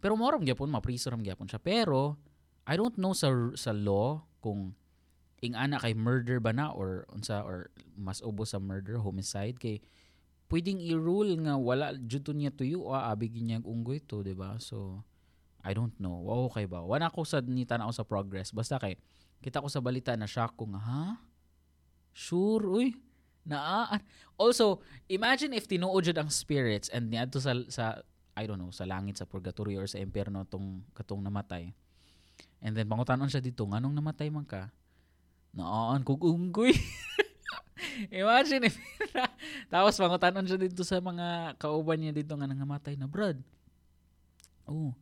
[0.00, 1.60] pero moram gyapon mapriso ram gyapon siya.
[1.60, 2.20] Pero
[2.68, 4.76] I don't know sa sa law kung
[5.40, 9.80] ing ana kay murder ba na or unsa or mas ubo sa murder homicide kay
[10.52, 14.60] pwedeng i-rule nga wala jud niya tuyo o abig niya unggoy to, di ba?
[14.60, 15.00] So
[15.60, 16.20] I don't know.
[16.24, 16.80] Wow, okay ba?
[16.84, 18.52] Wala ko sa ni tanaw sa progress.
[18.52, 18.96] Basta kay
[19.40, 21.04] kita ko sa balita na shock ko nga, ha?
[22.12, 22.92] Sure, uy.
[23.44, 24.00] Naa.
[24.36, 27.84] Also, imagine if tinuod jud ang spirits and niadto sa sa
[28.38, 31.74] I don't know, sa langit, sa purgatory or sa impyerno tong katong namatay.
[32.64, 34.72] And then pangutanon siya dito, nganong namatay man ka?
[35.52, 36.72] Naan kog unggoy.
[38.12, 38.76] Imagine if
[39.72, 43.40] tapos pangutanon siya dito sa mga kauban niya dito nga nangamatay na, Brad.
[44.64, 44.94] Oh,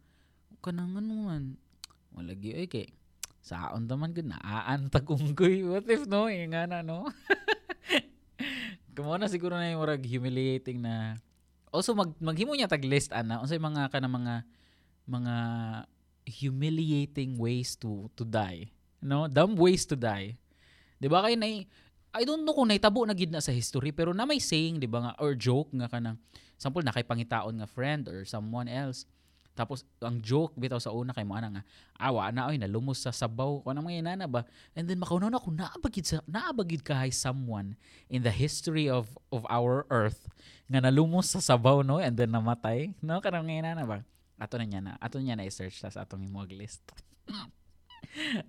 [0.65, 1.45] kanang ano man.
[2.17, 2.91] Walagi ay kay
[3.45, 5.63] saon taman gud naaan tagunggoy.
[5.71, 6.27] What if no?
[6.27, 7.07] Eh, nga na no.
[8.99, 11.15] Kumo na siguro na yung murag humiliating na
[11.71, 14.35] Also mag maghimo niya tag list ana unsay mga kana mga
[15.07, 15.35] mga
[16.27, 18.75] humiliating ways to to die.
[18.99, 20.35] No, dumb ways to die.
[20.99, 21.71] 'Di ba kay nay
[22.11, 24.91] I don't know kung naitabo na gid na sa history pero na may saying 'di
[24.91, 26.19] ba nga or joke nga kanang
[26.59, 29.07] sample na kay pangitaon nga friend or someone else
[29.59, 31.63] tapos ang joke bitaw sa una kay mo ana nga
[31.99, 33.75] awa na oy nalumos sa sabaw ko.
[33.75, 34.47] Na mga inana ba?
[34.79, 37.75] And then makaunaw na ko naabagid sa naabagid kay someone
[38.07, 40.31] in the history of of our earth
[40.71, 43.19] nga nalumos sa sabaw no and then namatay no?
[43.19, 44.07] Kanang mga inana ba?
[44.39, 46.87] Ato na niya na ato niya na i-search tas atong imong list.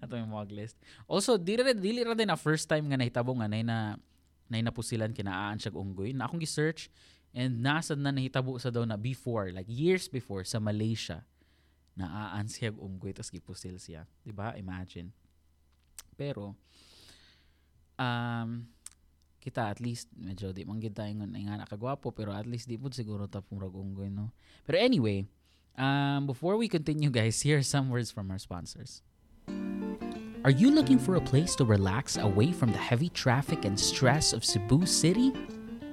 [0.06, 0.78] Atong imong list.
[1.10, 3.98] Also dili dili ra din na first time nga nahitabo nga nay na
[4.46, 6.14] nay napusilan kinaaan siya unggoy.
[6.14, 6.94] Na akong gi-search
[7.30, 11.22] And nasa na nahitabo sa daw na before, like years before, sa Malaysia,
[11.94, 14.08] naaan siya umgoy tapos gipusil siya.
[14.08, 14.48] ba diba?
[14.58, 15.14] Imagine.
[16.18, 16.58] Pero,
[18.00, 18.66] um,
[19.40, 22.92] kita at least, medyo di man tayo nga nga nakagwapo, pero at least di po
[22.92, 24.34] siguro tapong ragunggoy, no?
[24.68, 25.24] Pero anyway,
[25.78, 29.06] um, before we continue guys, here are some words from our sponsors.
[30.48, 34.32] Are you looking for a place to relax away from the heavy traffic and stress
[34.32, 35.36] of Cebu City?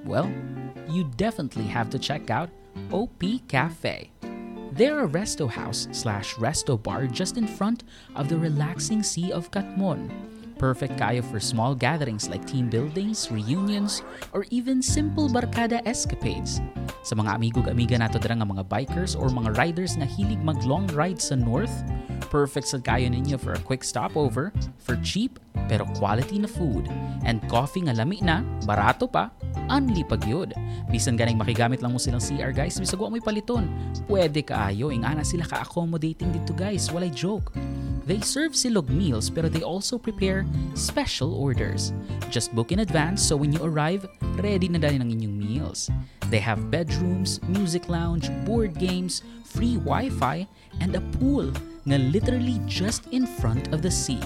[0.05, 0.31] Well,
[0.89, 2.49] you definitely have to check out
[2.91, 4.11] OP Cafe.
[4.71, 7.83] They're a resto house slash resto bar just in front
[8.15, 10.09] of the relaxing Sea of Katmon.
[10.57, 14.01] Perfect kayo for small gatherings like team buildings, reunions,
[14.33, 16.57] or even simple barkada escapades.
[17.05, 20.89] Sa mga amigo-amiga nato dira nga mga bikers or mga riders na hilig mag long
[20.97, 21.85] ride sa north,
[22.33, 24.49] perfect sa kayo ninyo for a quick stopover
[24.81, 25.37] for cheap
[25.69, 26.89] pero quality na food
[27.27, 29.29] and coffee nga lami na, barato pa,
[29.69, 30.55] unli pagyod.
[30.89, 33.67] Bisan ganing makigamit lang mo silang CR guys, bisag mo paliton.
[34.07, 37.53] Pwede kaayo, ingana sila ka-accommodating dito guys, walay joke.
[38.07, 40.47] They serve silog meals pero they also prepare
[40.79, 41.91] special orders.
[42.31, 44.07] Just book in advance so when you arrive,
[44.39, 45.91] ready na dali ng inyong meals.
[46.31, 50.47] They have bedrooms, music lounge, board games, free Wi-Fi,
[50.79, 51.51] and a pool
[51.83, 54.23] nga literally just in front of the sea.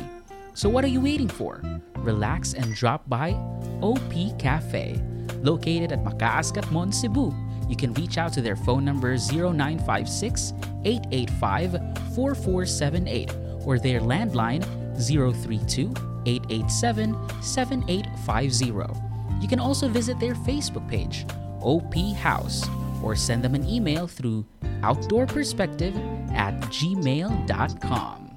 [0.54, 1.66] So what are you waiting for?
[2.06, 3.34] Relax and drop by
[3.82, 5.02] OP Cafe,
[5.42, 7.34] located at Makaas Katmon, Cebu.
[7.66, 10.54] You can reach out to their phone number 0956
[10.86, 11.82] 885
[12.14, 14.64] 4478 or their landline
[14.98, 15.94] 032
[16.26, 19.12] 887 7850.
[19.42, 21.26] You can also visit their Facebook page,
[21.62, 22.68] OP House,
[23.02, 24.46] or send them an email through
[24.82, 25.96] outdoorperspective
[26.34, 28.31] at gmail.com.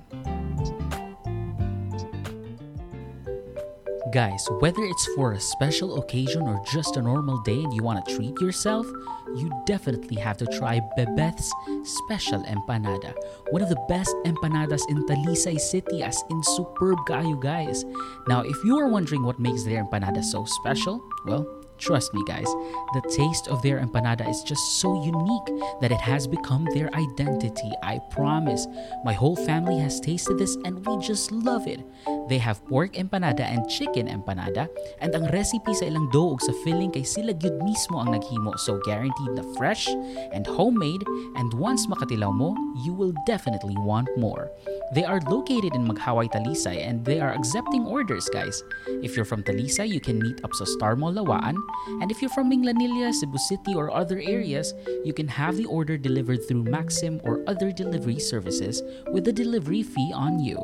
[4.15, 7.99] Guys, whether it's for a special occasion or just a normal day and you want
[8.07, 8.87] to treat yourself,
[9.35, 13.13] you definitely have to try Bebeth's Special Empanada.
[13.51, 17.85] One of the best empanadas in Talisay City as in superb kayo guys.
[18.29, 22.47] Now, if you are wondering what makes their empanada so special, well, Trust me, guys,
[22.95, 25.49] the taste of their empanada is just so unique
[25.81, 27.73] that it has become their identity.
[27.83, 28.67] I promise.
[29.05, 31.81] My whole family has tasted this and we just love it.
[32.29, 34.69] They have pork empanada and chicken empanada,
[35.01, 38.81] and ang recipe sa ilang doog sa filling kay sila gyud mismo ang naghimo so
[38.89, 39.93] guaranteed na fresh
[40.33, 41.05] and homemade
[41.37, 44.49] and once makatilaw mo, you will definitely want more.
[44.97, 48.63] They are located in Maghaway, Talisay and they are accepting orders, guys.
[49.05, 51.61] If you're from Talisay, you can meet up sa Star Mall Lawaan
[52.01, 54.75] And if you're from Minglanilla, Cebu City, or other areas,
[55.05, 59.83] you can have the order delivered through Maxim or other delivery services with a delivery
[59.83, 60.59] fee on you.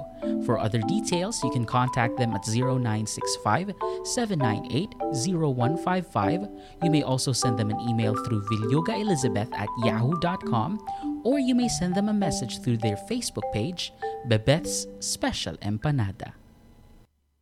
[0.44, 4.94] For other details, you can contact them at 0965 798
[5.34, 6.48] 0155.
[6.82, 10.78] You may also send them an email through vilyogaelizabeth at yahoo.com
[11.24, 13.92] or you may send them a message through their Facebook page,
[14.26, 16.32] Bebeth's Special Empanada.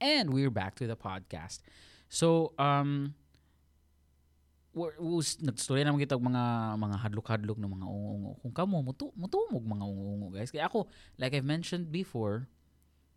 [0.00, 1.60] And we're back to the podcast.
[2.08, 3.14] So, um,
[5.42, 6.44] nagstorya naman kita mga
[6.78, 10.52] mga hadlok-hadlok ng mga ungo Kung kamo mutu mutumog mga ungo guys.
[10.54, 10.86] Kaya ako
[11.18, 12.46] like I've mentioned before,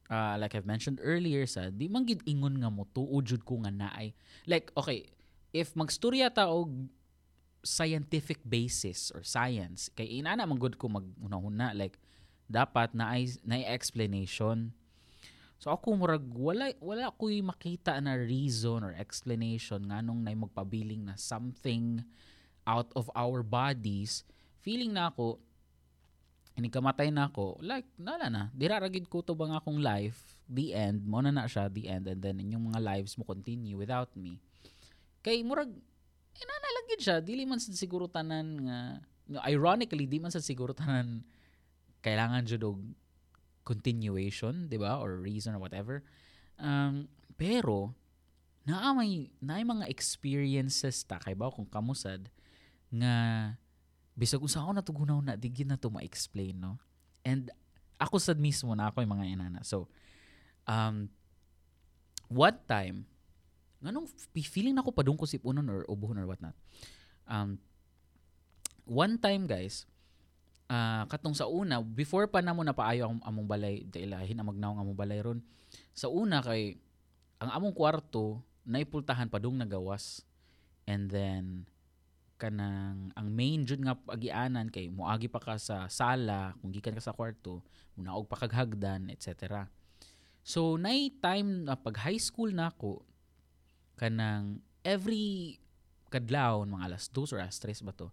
[0.10, 3.72] uh, like I've mentioned earlier sa di man gid ingon nga mo tuod ko nga
[3.72, 4.18] naay.
[4.50, 5.14] Like okay,
[5.54, 6.90] if magstorya ta og
[7.62, 12.02] scientific basis or science kay ina na man good ko magunahuna like
[12.50, 13.14] dapat na
[13.46, 14.74] na explanation
[15.62, 21.14] So ako murag wala wala ko'y makita na reason or explanation nganong nay magpabiling na
[21.14, 22.02] something
[22.66, 24.26] out of our bodies.
[24.66, 25.38] Feeling na ako
[26.58, 28.44] ini kamatay na ako like nala na.
[28.58, 32.18] Diraragid ko to bang akong life the end mo na na siya the end and
[32.26, 34.42] then inyong mga lives mo continue without me.
[35.22, 35.70] Kay murag
[36.42, 37.18] inanalagid siya.
[37.22, 38.78] Dili man sad siguro tanan nga
[39.46, 41.22] ironically di man sad siguro tanan
[42.02, 42.82] kailangan jud og
[43.64, 44.98] continuation, 'di ba?
[44.98, 46.06] Or reason or whatever.
[46.62, 47.96] Um, pero
[48.62, 52.30] naa may naay mga experiences ta kay ba kung kamusad
[52.94, 53.16] nga
[54.14, 56.78] bisag usa ako natugunaw na digin na to ma-explain no
[57.26, 57.50] and
[57.98, 59.90] ako sad mismo na ako yung mga inana so
[60.70, 61.10] um
[62.30, 63.10] what time
[63.82, 64.06] nganong
[64.46, 66.54] feeling na ko padung ko sipunon or ubuhon or whatnot
[67.26, 67.58] um
[68.86, 69.90] one time guys
[70.72, 74.80] uh, katong sa una before pa namo na paayo ang among balay dailahin ang magnaw
[74.80, 75.44] among balay ron.
[75.92, 76.80] Sa una kay
[77.44, 80.24] ang among kwarto naipultahan padung nagawas.
[80.88, 81.68] And then
[82.42, 87.04] kanang ang main jud nga agianan kay moagi pa ka sa sala kung gikan ka
[87.06, 87.62] sa kwarto
[87.94, 88.58] munaog pa kag
[89.14, 89.70] etc
[90.42, 93.06] so nay time na pag high school nako
[93.94, 95.62] kanang every
[96.10, 98.10] kadlaw mga alas 2 or alas 3 ba to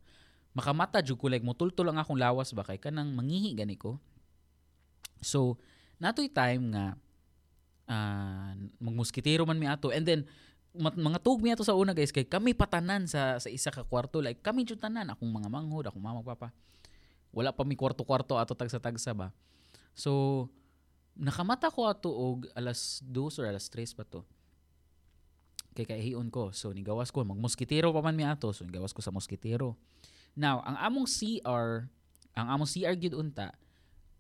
[0.59, 4.03] makamata jud ko like motultol lang akong lawas ba kay kanang mangihi gani ko.
[5.23, 5.55] So
[6.03, 6.99] natoy time nga
[7.87, 9.95] uh, magmuskitero man mi ato.
[9.95, 10.27] And then
[10.75, 14.19] mga tug mi ato sa una guys kay kami patanan sa sa isa ka kwarto.
[14.19, 15.15] Like kami jud tanan.
[15.15, 16.51] Akong mga manghod akong mama papa.
[17.31, 19.31] Wala pa mi kwarto-kwarto ato tagsa-tagsa ba?
[19.95, 20.47] So
[21.15, 24.27] nakamata ko ato og alas 2 or alas 3 pa to.
[25.79, 26.51] Kay kaihion ko.
[26.51, 28.51] So nigawas ko magmuskitero pa man mi ato.
[28.51, 29.79] So nigawas ko sa moskitero
[30.35, 31.89] Now, ang among CR,
[32.37, 33.55] ang among CR gyud unta,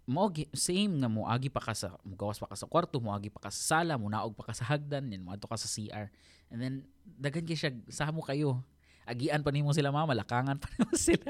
[0.08, 3.28] mo same nga mo agi pa ka sa gawas pa ka sa kwarto, mo agi
[3.28, 6.08] pa ka sa sala, mo naog pa ka sa hagdan, then mo ka sa CR.
[6.48, 8.64] And then daghan kay siya sa mo kayo.
[9.04, 11.28] Agian pa nimo sila mama, lakangan pa nimo sila.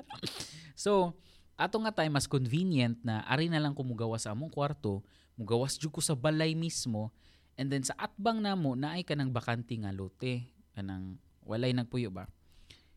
[0.78, 1.10] so,
[1.58, 5.02] ato nga time mas convenient na ari na lang ko mugawas sa among kwarto,
[5.34, 7.10] mugawas jud ko sa balay mismo.
[7.58, 10.46] And then sa atbang namo naay ka ng bakante nga lote
[10.78, 12.30] kanang walay nagpuyo ba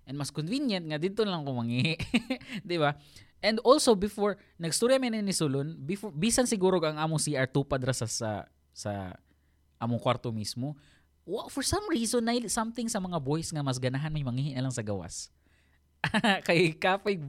[0.06, 1.96] And mas convenient nga dito lang ko mangi.
[2.68, 2.98] 'Di ba?
[3.42, 8.06] And also before nagstorya mi ni sulon, before bisan siguro ang among CR2 padra sa
[8.06, 9.18] sa, sa
[9.82, 10.78] among kwarto mismo.
[11.26, 14.66] Well, for some reason na something sa mga boys nga mas ganahan may mangihi na
[14.66, 15.34] lang sa gawas.
[16.48, 17.22] Kay kapoy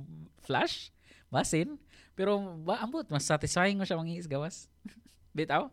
[0.44, 0.92] flash
[1.32, 1.80] basin
[2.12, 4.68] pero ba ambot mas satisfying mo siya mangihi sa gawas.
[5.36, 5.72] Bitaw?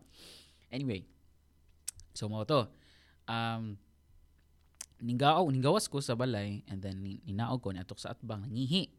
[0.72, 1.04] Anyway.
[2.16, 2.64] So mo to.
[3.28, 3.76] Um,
[5.00, 8.92] ninggaw ninggawas ko sa balay and then ninaog ko niatok sa atbang nangihi.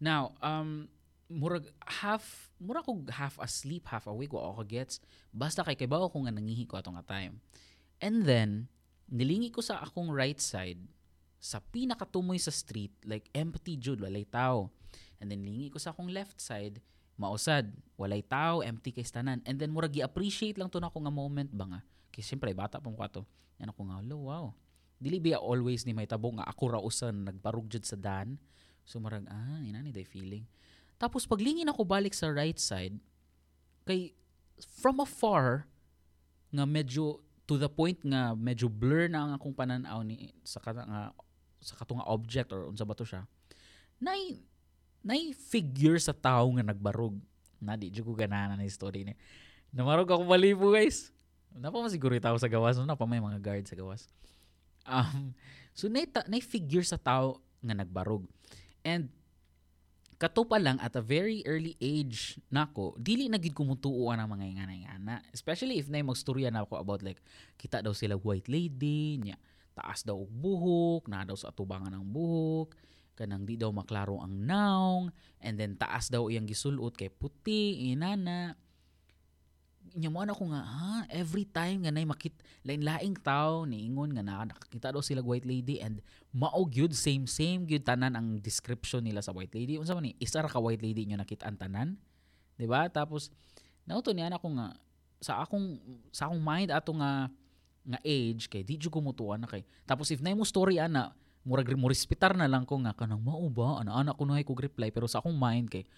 [0.00, 0.88] Now um
[1.28, 4.98] murag half mura ko half asleep half awake wa ako gets.
[5.30, 7.38] Basta kay kay ko nga nangihi ko atong time.
[8.00, 8.72] And then
[9.12, 10.80] nilingi ko sa akong right side
[11.38, 14.72] sa pinakatumoy sa street like empty jud walay tao.
[15.20, 16.80] And then lingi ko sa akong left side
[17.18, 21.12] mausad walay tao empty kay tanan and then murag gi-appreciate lang to na ako nga
[21.12, 21.80] moment ba nga.
[22.14, 23.22] Kay siyempre bata pa mo ko to
[23.58, 24.54] yan ako nga wow
[24.98, 28.38] dili biya always ni may tabo nga ako ra usan nagbarug jud sa dan
[28.82, 30.44] so marag ah ina ni day feeling
[30.98, 32.98] tapos paglingin ako balik sa right side
[33.86, 34.12] kay
[34.82, 35.70] from afar
[36.50, 40.82] nga medyo to the point nga medyo blur na ang akong pananaw ni sa kata
[40.84, 41.14] nga
[41.62, 43.22] sa kato nga object or unsa ba to siya
[44.02, 44.42] nay
[45.02, 47.14] nay figure sa tao nga nagbarug
[47.62, 49.14] na di jud ko ganahan na story ni
[49.70, 51.14] namarog ako malibo guys
[51.56, 52.86] Napa siguro tao sa gawas, no?
[52.92, 54.06] pa may mga guard sa gawas.
[54.86, 55.34] Um,
[55.72, 58.26] so na, na figure sa tao nga nagbarog.
[58.86, 59.10] And
[60.18, 64.34] kato pa lang at a very early age nako dili na gid ko mutuuan ang
[64.34, 67.22] mga ingana-ingana especially if na magstorya na ako about like
[67.54, 69.38] kita daw sila white lady nya
[69.78, 72.74] taas daw og buhok na daw sa atubangan ang buhok
[73.14, 78.58] kanang di daw maklaro ang naong and then taas daw iyang gisulot kay puti inana
[79.94, 80.92] nya mo ko nga ha?
[81.08, 86.04] Every time nga nay makit lain-laing tao niingon nga nakakita daw sila white lady and
[86.34, 89.80] mao gyud same same gyud tanan ang description nila sa white lady.
[89.80, 91.96] Unsa man ni isa ra ka white lady nyo nakita tanan?
[92.58, 92.90] Di ba?
[92.92, 93.32] Tapos
[93.88, 94.76] nauto niya ako nga
[95.22, 95.80] sa akong
[96.12, 97.32] sa akong mind ato nga
[97.88, 101.16] nga age kay di jud ko mutuan na kay tapos if nay mo story ana
[101.48, 103.80] murag mo respetar na lang ko nga kanang mao ba?
[103.80, 104.92] Ana ana ko nahay ko reply.
[104.92, 105.88] Pero sa akong mind kay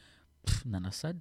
[0.47, 1.19] pff, nanasad.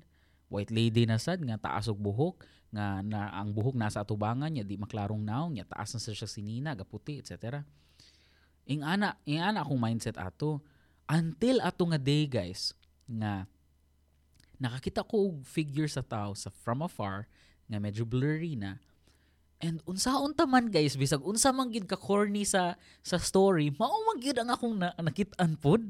[0.50, 4.66] White lady na sad nga taas og buhok nga na ang buhok nasa atubangan niya
[4.66, 7.66] di maklarong naong niya taas na siya sinina gaputi etc
[8.70, 10.62] ing ana ing ana akong mindset ato
[11.10, 12.78] until ato nga day guys
[13.10, 13.50] nga
[14.60, 17.26] nakakita ko og figure sa tao sa from afar
[17.72, 18.82] nga medyo blurry na.
[19.60, 23.92] And unsaon ta man guys, bisag unsa man gid ka corny sa sa story, mao
[24.08, 25.84] man gid ang akong na, nakit-an pod.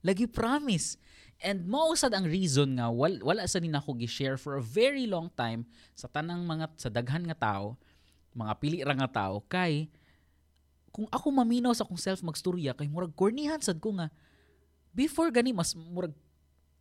[0.00, 0.96] Lagi promise.
[1.40, 5.08] And mao sad ang reason nga wal, wala sa din ako gi-share for a very
[5.08, 5.64] long time
[5.96, 7.80] sa tanang mga sa daghan nga tao,
[8.36, 9.88] mga pili ra nga tao kay
[10.90, 14.10] kung ako maminaw sa akong self magstorya kay murag cornyhan sad ko nga
[14.90, 16.12] before gani mas murag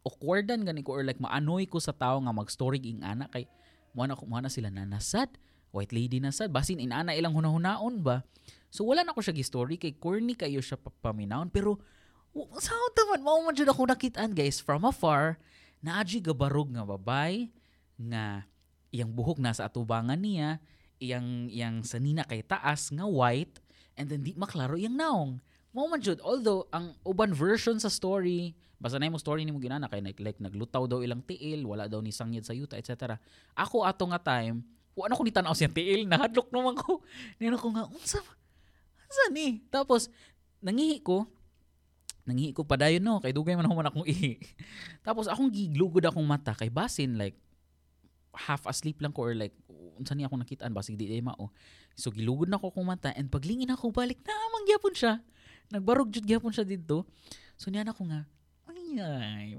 [0.02, 3.46] awkwardan gani ko or like maanoy ko sa tao nga mag-story ing ana kay
[3.94, 5.30] mo na, mo na sila nanasad
[5.70, 6.50] white lady na sad?
[6.50, 8.26] Basin inana ilang hunahunaon ba?
[8.74, 11.78] So wala na ko siya gi-story kay corny kayo siya paminawon pero
[12.62, 15.36] sa taman mao man jud ako nakitaan guys from afar
[15.84, 17.52] na aji gabarog nga babay
[18.00, 18.48] nga
[18.92, 20.60] iyang buhok nasa atubangan niya
[21.00, 23.60] iyang iyang sanina kay taas nga white
[24.00, 25.40] and then di maklaro iyang naong.
[25.76, 29.92] Mao man jud although ang uban version sa story basta na mo story nimo ginana
[29.92, 33.20] kay like, like naglutaw daw ilang tiil wala daw ni sangyad sa yuta etc
[33.52, 34.64] ako ato nga time
[34.96, 37.04] wa na ko ni tanaw tiil nahadlok naman ko.
[37.40, 38.20] Nino ko nga unsa
[39.08, 39.64] unsa ni?
[39.72, 40.12] Tapos
[40.60, 41.28] nangihi ko
[42.30, 44.38] nangihi ko padayon no kay dugay man human akong ihi.
[45.06, 47.36] Tapos akong giglugod akong mata kay basin like
[48.38, 49.56] half asleep lang ko or like
[49.98, 51.52] unsa ni ako nakitaan basig di ay mao.
[51.98, 55.14] So gilugod na ko akong mata and paglingin ako balik na amang gyapon siya.
[55.74, 57.04] Nagbarog jud gyapon siya didto.
[57.60, 58.30] So niya na ko nga
[58.80, 59.54] ay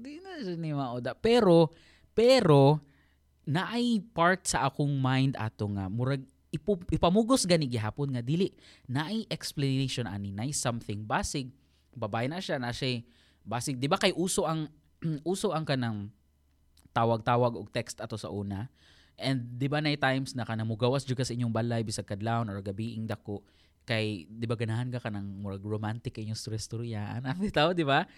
[0.00, 1.12] di na siya ni mao da.
[1.14, 1.70] Pero
[2.16, 2.80] pero
[3.46, 6.22] naay part sa akong mind ato nga murag
[6.92, 8.52] ipamugos gani gihapon nga dili.
[8.88, 11.52] Naay explanation ani naay something basig
[11.92, 13.04] babae na siya na siya
[13.44, 13.78] basig.
[13.78, 14.70] Di ba kay uso ang
[15.26, 16.10] uso ang kanang
[16.92, 18.68] tawag-tawag og text ato sa una?
[19.20, 22.58] And di ba nay times na kanang mugawas jud sa inyong balay bisag kadlawon or
[22.64, 23.44] gabi ing dako
[23.82, 28.08] kay di ba ganahan ka kanang murag romantic kay inyong story-storyaan ang bitaw di ba?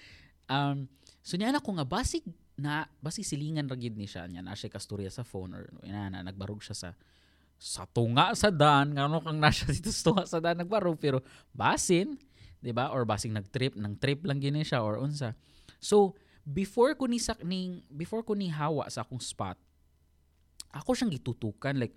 [0.46, 0.86] Um
[1.24, 4.30] so niya na ko nga basig na basi silingan ra gid ni siya.
[4.30, 6.90] Nya na siya kasturya sa phone or ina na nagbarog siya sa
[7.58, 8.94] sa tunga sa daan.
[8.94, 10.94] Ngano kang nasa dito sa tunga sa daan nagbarog.
[11.00, 12.14] Pero basin
[12.64, 12.88] di ba?
[12.88, 15.36] Or basing nagtrip nang trip lang gini siya or unsa.
[15.76, 16.16] So
[16.48, 17.44] before ko ni sak
[17.92, 19.60] before ko ni hawa sa akong spot
[20.74, 21.94] ako siyang gitutukan like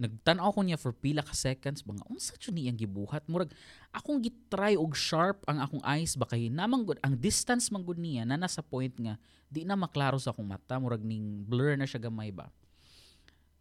[0.00, 3.20] nagtan-aw ko niya for pila ka seconds mga unsa jud niyang gibuhat?
[3.28, 3.52] Murag
[3.92, 8.00] akong gitry og sharp ang akong eyes ba kay namang good ang distance man gud
[8.00, 9.20] niya na nasa point nga
[9.52, 10.80] di na maklaro sa akong mata.
[10.80, 12.48] Murag ning blur na siya gamay ba?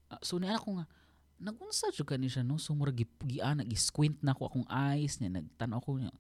[0.08, 0.86] Uh, so niya ako nga
[1.40, 2.60] nagunsa jud kani siya no?
[2.60, 6.12] So murag giana gi-squint na ko akong eyes niya nagtan-aw ko niya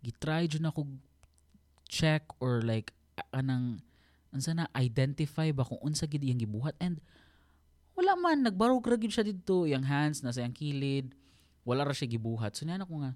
[0.00, 0.88] gitry jud na ko
[1.86, 2.90] check or like
[3.36, 3.84] anang
[4.32, 6.72] unsa na identify ba kung unsa gid iyang gibuhat.
[6.80, 7.04] And
[7.92, 11.12] wala man nagbarog ra gyud siya didto yang hands nasa yang kilid
[11.68, 12.56] wala ra siya gibuhat.
[12.56, 13.12] So niya ko nga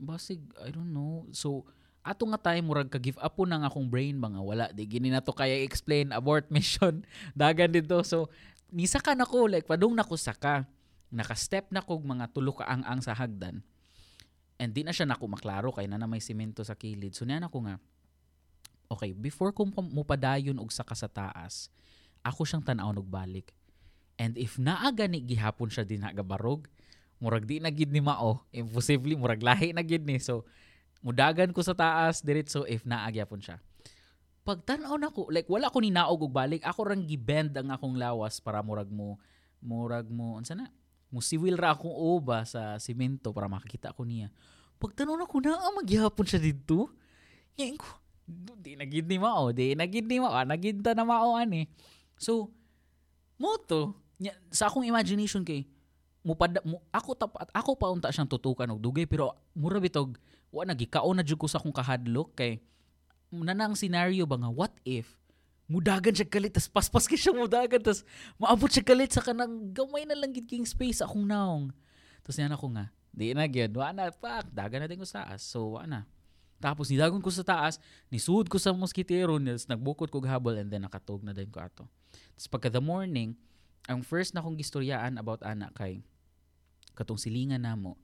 [0.00, 1.28] basig I don't know.
[1.36, 1.68] So
[2.00, 4.72] ato nga time murag ka give up po nang akong brain nga wala.
[4.72, 7.04] Di gini na to kaya explain abort mission
[7.36, 8.32] dagan dito so
[8.72, 10.68] nisaka na ko like padung na ko saka
[11.08, 13.64] naka-step na ko mga tulo ka ang ang sa hagdan
[14.60, 17.48] and di na siya nako maklaro kay na na may simento sa kilid so niya
[17.48, 17.80] ko nga
[18.92, 21.72] okay before ko mo padayon og saka sa taas
[22.20, 23.56] ako siyang tanaw og balik
[24.18, 26.66] And if naaga ni gihapon siya din nagabarog,
[27.22, 30.18] murag di na gid ni mao, imposible murag lahi na gid ni.
[30.18, 30.42] So
[31.06, 33.62] mudagan ko sa taas diretso if naagyapon siya.
[34.48, 38.40] Pagtan-aw nako, like wala ko ni naog og balik, ako rang gibend ang akong lawas
[38.40, 39.20] para murag mo
[39.60, 40.72] murag mo unsa na?
[41.12, 44.32] Musiwil ra akong uba sa simento para makakita ko niya.
[44.80, 46.88] Pagtan-aw nako na magyapon siya didto.
[47.60, 48.00] Yan ko,
[48.56, 51.68] di na gid ni mao, di na gid ni mao, nagid ta na mao ani.
[52.16, 52.48] So,
[53.36, 53.92] mo to,
[54.48, 55.68] sa akong imagination kay
[56.24, 56.32] mo
[56.64, 60.16] mo, ako tapat ako pa unta siyang tutukan og dugay pero mura bitog
[60.48, 62.64] wa nagikaon na jud ko sa akong kahadlok kay
[63.32, 65.18] nanang scenario ba nga what if
[65.68, 68.00] mudagan siya kalit tas paspas kay siya mudagan tas
[68.40, 71.68] maabot siya kalit sa kanang gamay na lang king space akong naong.
[72.24, 75.28] Tas yan ako nga di na gyud wa na pa dagan na din ko sa
[75.28, 76.08] taas so wa na.
[76.58, 77.76] Tapos nidagon ko sa taas
[78.08, 81.84] nisuod ko sa moskitero tas nagbukod ko habol and then nakatog na din ko ato.
[82.32, 83.36] Tas pagka the morning
[83.88, 86.00] ang first na kong gistoryaan about ana kay
[86.96, 88.00] katong silingan namo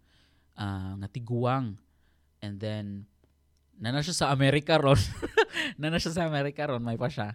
[0.60, 1.80] uh, nga tiguang
[2.44, 3.08] and then
[3.78, 4.98] nana siya sa Amerika ron.
[5.80, 7.34] Nana siya sa Amerika ron may pa siya.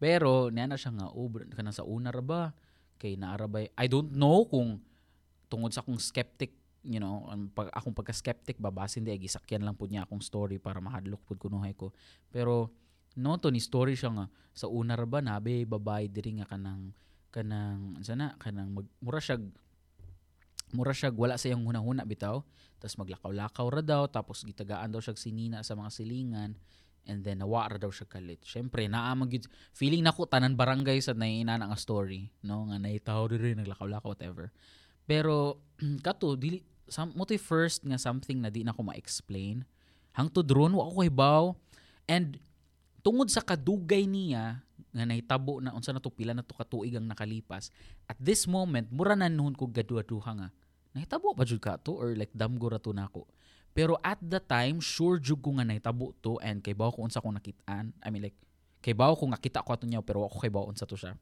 [0.00, 2.56] Pero niya na siya nga oh, kana sa una ra ba?
[2.96, 4.80] Kay naara ba I don't know kung
[5.52, 9.76] tungod sa akong skeptic you know ang pag akong pagka skeptic babasin di gisakyan lang
[9.76, 11.92] pud niya akong story para mahadlok pud kunuhay ko.
[12.32, 12.72] Pero
[13.20, 16.96] no to ni story siya nga sa una ra ba nabe babae diri nga kanang
[17.30, 19.36] kanang sana kanang mag, mura siya
[20.72, 22.42] mura siya wala sa iyang hunahuna bitaw
[22.80, 26.56] tapos maglakaw-lakaw ra daw tapos gitagaan daw siya sinina sa mga silingan
[27.08, 28.44] And then nawa ra daw siya kalit.
[28.44, 32.68] Syempre naa gyud feeling nako tanan barangay sa naiina nga story, no?
[32.68, 34.52] Nga naitaw diri naglakaw-lakaw whatever.
[35.08, 35.64] Pero
[36.06, 36.60] kato dili
[36.90, 39.64] some mo first nga something na di na ko ma-explain.
[40.12, 41.44] Hangtod ron wa ko hibaw.
[42.04, 42.36] And
[43.00, 47.06] tungod sa kadugay niya nga nahitabo na unsa na to pila na to katuig ang
[47.06, 47.70] nakalipas.
[48.10, 50.48] At this moment mura na noon ko gaduha nga.
[50.90, 53.26] Nahitabo ba jud ka to or like damgo ra to nako.
[53.70, 57.22] Pero at the time, sure jud ko nga nahitabo to and kay bawo ko unsa
[57.22, 57.94] ko nakitaan.
[58.02, 58.38] I mean like,
[58.82, 61.14] kay bawo ko nga kita ko ato niya pero ako kay bawo unsa to siya.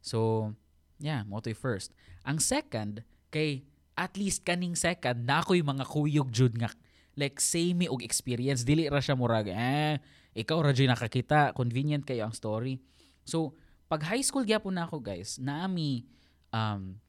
[0.00, 0.50] So,
[0.96, 1.92] yeah, mo to first.
[2.24, 6.72] Ang second, kay at least kaning second, na ako'y mga kuyog jud nga
[7.16, 8.62] like same og experience.
[8.62, 9.98] Dili ra siya murag eh
[10.36, 11.56] ikaw ra nakakita.
[11.56, 12.78] Convenient kayo ang story.
[13.24, 13.56] So
[13.88, 16.04] pag high school gyapon na ako guys naami
[16.52, 17.00] um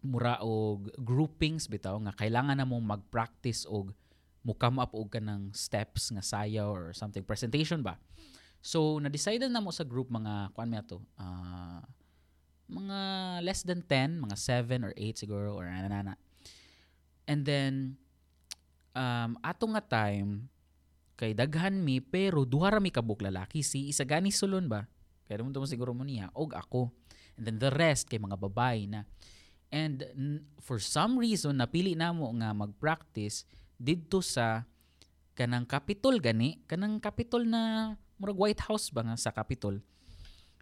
[0.00, 3.92] mura og groupings bitaw nga kailangan na mong mag-practice og
[4.40, 7.24] mo come up og kanang steps nga sayaw or something.
[7.24, 8.00] Presentation ba?
[8.60, 11.80] So na-decide na mo sa group mga kuan mi ato uh,
[12.70, 12.98] mga
[13.42, 16.14] less than 10 mga 7 or 8 siguro or anana
[17.26, 17.98] and then
[18.94, 20.46] um ato nga time
[21.14, 24.88] kay daghan mi pero duha ra mi kabuk lalaki si isa gani sulon ba
[25.28, 26.90] kay mo siguro mo niya og ako
[27.38, 29.06] and then the rest kay mga babae na
[29.70, 30.02] And
[30.58, 33.46] for some reason napili namo nga mag-practice
[33.78, 34.66] didto sa
[35.38, 39.78] kanang Capitol gani, kanang Capitol na murag White House ba nga sa Capitol.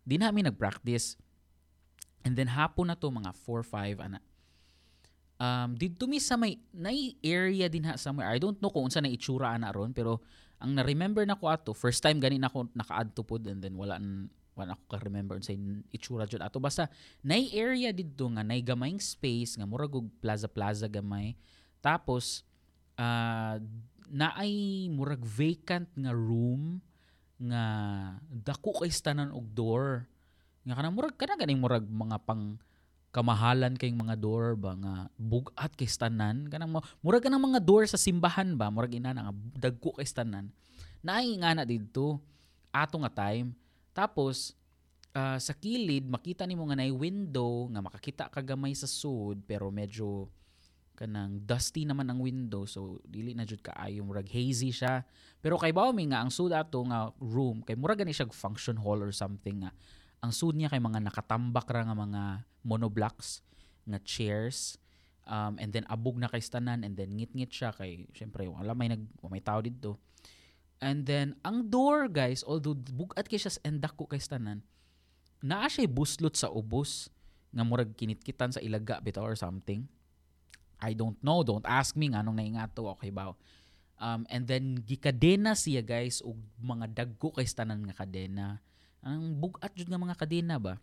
[0.05, 1.17] Di na nag-practice.
[2.21, 4.21] And then hapon na to mga 4 5 ana.
[5.39, 8.27] Um didto mi sa may nay area din ha somewhere.
[8.27, 10.19] I don't know kung unsa na itsura ana ron pero
[10.59, 13.79] ang na-remember na ko ato, first time gani na ako naka-add to pod and then
[13.79, 14.03] wala
[14.59, 15.55] wan ako ka remember sa
[15.95, 16.59] itsura jud ato.
[16.59, 16.91] Basta
[17.23, 21.39] nay area didto nga nay gamayng space nga murag og plaza plaza gamay.
[21.79, 22.43] Tapos
[22.99, 23.63] uh,
[24.11, 26.83] naay murag vacant nga room
[27.39, 27.63] nga
[28.27, 30.11] dako kay tanan og door.
[30.67, 32.59] Nga kanang murag kana ganing murag mga pang
[33.09, 37.97] kamahalan kay mga door ba nga bugat kay tanan kanang murag kanang mga door sa
[37.97, 40.53] simbahan ba murag ina nga dagko kay tanan
[41.03, 42.19] naay nga na didto
[42.73, 43.55] ato nga time.
[43.97, 44.55] Tapos,
[45.17, 49.73] uh, sa kilid, makita nimo nga nay window nga makakita ka gamay sa sud pero
[49.73, 50.31] medyo
[50.99, 55.07] kanang dusty naman ang window so dili na jud kaayo murag hazy siya.
[55.39, 58.75] Pero kay bawo mi nga ang sud ato nga room kay murag gani siya function
[58.79, 59.71] hall or something nga
[60.19, 62.23] ang sud niya kay mga nakatambak ra nga mga
[62.67, 63.43] monoblocks
[63.89, 64.77] nga chairs
[65.25, 68.91] um, and then abog na kay stanan and then ngit-ngit siya kay syempre wala may
[68.91, 69.97] nag may tao dito
[70.79, 74.63] And then, ang door, guys, although bugat kay siya endak ko kay tanan,
[75.43, 77.11] naa siya buslot sa ubos
[77.51, 79.91] nga murag kinitkitan sa ilaga bitaw or something.
[80.79, 83.35] I don't know, don't ask me nga anong naingato okay ba.
[83.99, 88.63] Um, and then gikadena siya guys og mga dagko kay tanan nga kadena.
[89.03, 90.79] Ang bugat jud nga mga kadena ba.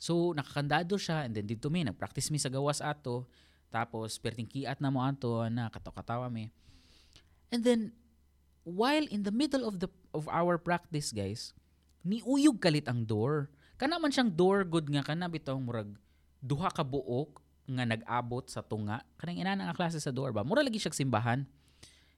[0.00, 3.28] So nakakandado siya and then dito mi nagpractice mi sa gawas ato.
[3.72, 6.52] Tapos perting kiat na mo ato na kataw-katawa mi.
[7.50, 7.80] And then
[8.64, 11.52] while in the middle of the of our practice guys
[12.04, 13.48] niuyog kalit ang door.
[13.74, 15.90] Kana man siyang door good nga kana bitaw murag
[16.38, 19.00] duha ka buok nga nag-abot sa tunga.
[19.16, 20.44] Kanang ina nga klase sa door ba?
[20.44, 21.48] Mura lagi siya simbahan.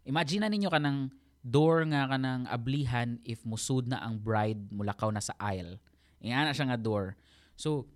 [0.03, 1.15] Imagine na ninyo kanang
[1.47, 5.79] door nga kanang ablihan if musud na ang bride mulakaw na sa aisle.
[6.19, 7.15] Ina na siya nga door.
[7.55, 7.87] So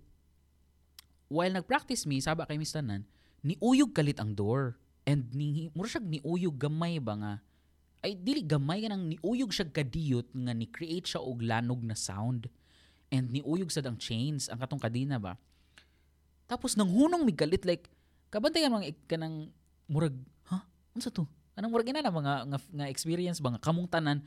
[1.27, 3.03] while nag-practice me saba kay Miss Tanan
[3.43, 4.79] niuyog kalit ang door.
[5.03, 7.33] And ni mura siya niuyog gamay ba nga?
[7.99, 12.47] Ay dili gamay nang niuyog siya kadiyot nga ni create siya og lanog na sound.
[13.11, 15.35] And niuyog sad ang chains ang katong kadina ba?
[16.47, 17.91] Tapos nang hunong migalit like
[18.31, 19.51] kabantayan mga kanang
[19.91, 20.15] murag
[20.47, 20.63] ha?
[20.95, 21.27] Unsa to
[21.57, 24.23] anang murag na mga nga, nga experience ba kamong tanan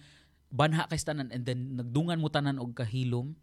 [0.53, 3.35] banha kay tanan and then nagdungan mo tanan og kahilom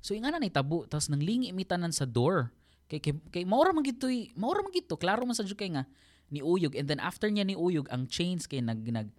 [0.00, 2.54] so ingana ni tabo tapos nang lingi mi tanan sa door
[2.88, 4.06] kay kay, kay maura man gito
[4.38, 5.84] maura man gito klaro man sa kay nga
[6.32, 9.10] ni uyog and then after niya ni uyog ang chains kay nag nag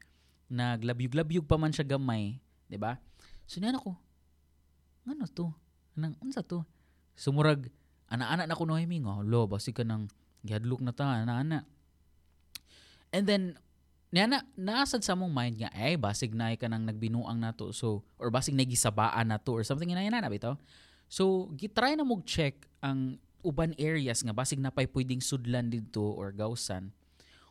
[0.50, 2.38] naglabyog-labyog pa man siya gamay,
[2.70, 3.02] 'di ba?
[3.50, 3.98] So niyan ako.
[5.06, 5.54] Ano to?
[5.98, 6.66] Anang unsa to?
[7.14, 7.70] Sumurag
[8.10, 10.10] ana-ana na ko no himi nga, lo basi ka nang
[10.46, 11.66] gihadlok na ta ana-ana.
[13.14, 13.44] And then
[14.16, 18.08] niya na naasad sa mong mind nga ay basig na ka nang nagbinuang nato so
[18.16, 20.56] or basig nagisabaan nato or something na na bitaw.
[21.12, 26.16] So gitry na mog check ang uban areas nga basig na pay pwedeng sudlan dito
[26.16, 26.96] or gawsan.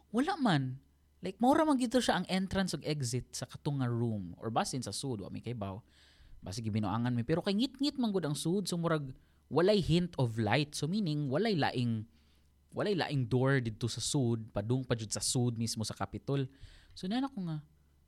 [0.09, 0.81] Wala man.
[1.21, 4.81] Like, mora man gito siya ang entrance ug exit sa katong nga room or basin
[4.81, 5.85] sa sud wa mi kay baw.
[6.41, 9.13] Basi gibinuangan mi pero kay ngit-ngit man gud ang sud so murag
[9.53, 10.73] walay hint of light.
[10.73, 12.09] So meaning walay laing
[12.75, 16.51] walay laing door didto sa sud, padung pa sa sud mismo sa Capitol.
[16.91, 17.63] So na ko nga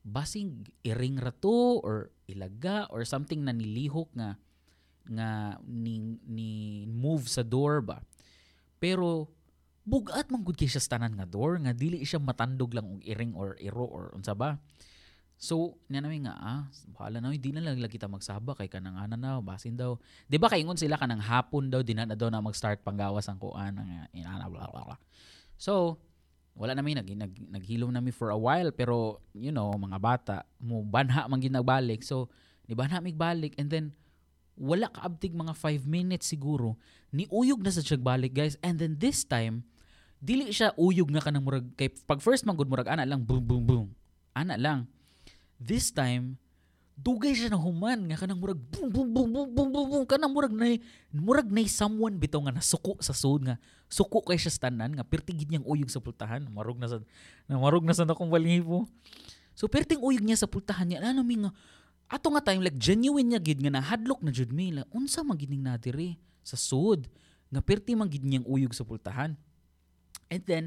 [0.06, 4.38] basing iring rato or ilaga or something na nilihok nga
[5.06, 6.50] nga ni, ni
[6.86, 8.02] move sa door ba.
[8.82, 9.30] Pero
[9.86, 13.34] bugat man gud kay siya tanan nga door nga dili siya matandog lang og iring
[13.38, 14.58] or iro or unsa ba.
[15.36, 16.62] So, niya namin nga, ah,
[16.96, 20.00] bahala na, hindi na lang kita magsaba kay kanang ana na, basin daw.
[20.24, 23.76] Di ba kaingon sila kanang hapon daw, di na daw na mag-start panggawas ang kuan,
[23.76, 25.00] nga, inana, blah, blah, blah.
[25.60, 26.00] So,
[26.56, 30.80] wala namin, nag, nag, naghilom namin for a while, pero, you know, mga bata, mo
[30.80, 32.00] banha man ginagbalik.
[32.00, 32.32] So,
[32.64, 33.92] di banha migbalik, and then,
[34.56, 36.80] wala kaabtig mga 5 minutes siguro,
[37.12, 38.56] ni uyog na sa siya balik, guys.
[38.64, 39.68] And then this time,
[40.16, 43.44] dili siya uyog nga kanang murag, kay pag first man good murag, ana lang, boom,
[43.44, 43.88] boom, boom.
[44.32, 44.95] Ana lang
[45.56, 46.36] This time,
[46.96, 50.32] dugay siya na human nga kanang murag boom boom boom boom boom boom, boom kanang
[50.32, 50.80] murag nay
[51.12, 53.60] murag nay someone bitaw nga nasuko sa sud nga.
[53.84, 56.48] Suko kay siya tanan nga pertigid niyang uyog sa pultahan.
[56.48, 56.96] Marog na sa
[57.44, 58.88] na marog na sa nakong balibo
[59.52, 61.52] so perting uyog niya sa pultahan niya ano mi nga
[62.08, 66.16] ato nga time like genuine niya gid nga nahadlok na jud mi unsa magining nadiri
[66.40, 67.08] sa sud
[67.52, 69.36] nga perti man gid niyang uyog sa pultahan.
[70.32, 70.64] And then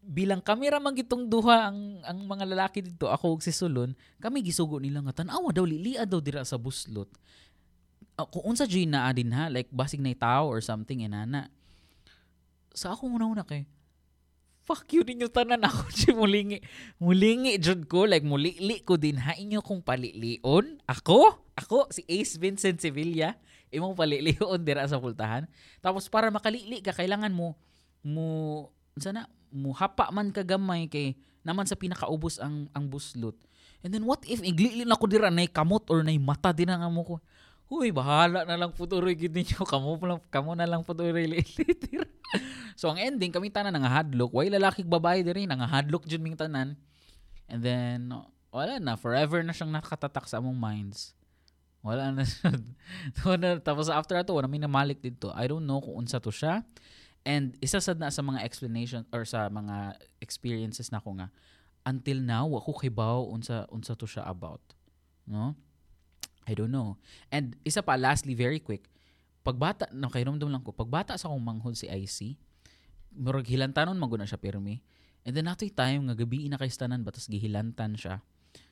[0.00, 4.40] bilang kamera man gitong duha ang ang mga lalaki dito ako ug si Sulon kami
[4.40, 7.08] gisugo nila nga tan-awa daw lilia daw dira sa buslot.
[8.16, 9.52] Uh, kung unsa joy na adin ha?
[9.52, 11.52] Like basig na tao or something inana.
[12.72, 13.68] Sa ako muna una kay
[14.64, 16.62] fuck you ninyo tanan ako si mulingi
[17.00, 19.36] mulingi jud ko like mulili ko din ha?
[19.36, 20.80] Inyo kung palilion?
[20.88, 21.44] Ako?
[21.60, 21.92] Ako?
[21.92, 23.36] Si Ace Vincent Sevilla?
[23.68, 25.44] Imong palilion dira sa pultahan?
[25.84, 27.52] Tapos para makalili ka kailangan mo
[28.00, 33.36] mo sana muhapa man kagamay kay naman sa pinakaubos ang ang buslot.
[33.80, 36.84] And then what if iglili na ko dira nay kamot or nay mata din ang
[36.84, 37.16] amo ko.
[37.70, 42.02] Huy, bahala na lang puturoy gid ninyo kamo lang kamo na lang puturoy litir.
[42.80, 46.34] so ang ending kami tanan nga hadlok, way lalaki babae diri nga hadlok jud ming
[46.34, 46.74] tanan.
[47.46, 48.10] And then
[48.50, 51.14] wala na forever na siyang nakatatak sa among minds.
[51.80, 52.52] Wala na siya.
[53.62, 55.32] Tapos after ato, wala may namalik dito.
[55.32, 56.66] I don't know kung unsa to siya.
[57.24, 61.28] And isa sad na sa mga explanation or sa mga experiences na ko nga
[61.84, 64.60] until now ako kay bawo unsa unsa to siya about.
[65.28, 65.52] No?
[66.48, 66.96] I don't know.
[67.28, 68.88] And isa pa lastly very quick.
[69.44, 72.36] Pagbata no kay ramdam lang ko pagbata sa akong manghod si IC
[73.16, 74.78] murag hilantanon maguna siya pirmi.
[75.26, 78.24] And then natoy time nga gabi na kay stanan batas gihilantan siya.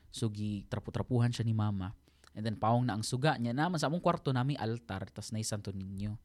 [0.09, 1.93] So gi trapu-trapuhan siya ni mama.
[2.33, 5.45] And then pawong na ang suga niya naman sa among kwarto nami altar tas nay
[5.45, 6.17] Santo Niño.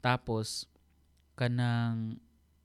[0.00, 0.68] Tapos
[1.34, 2.18] kanang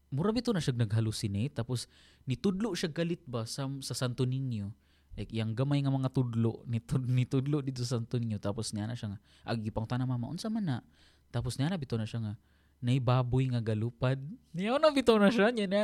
[0.10, 1.86] mura bito na siya naghalusinate tapos
[2.26, 4.74] nitudlo siya galit ba sa, sa Santo Niño?
[5.18, 8.98] Like yang gamay nga mga tudlo nitud, nitudlo dito sa Santo Niño tapos niya na
[8.98, 10.78] siya nga agi pang tanang mama unsa man na?
[11.30, 12.34] Tapos niya na bito na siya nga
[12.80, 14.18] nay baboy nga galupad.
[14.56, 15.82] Niya na bito na siya niya na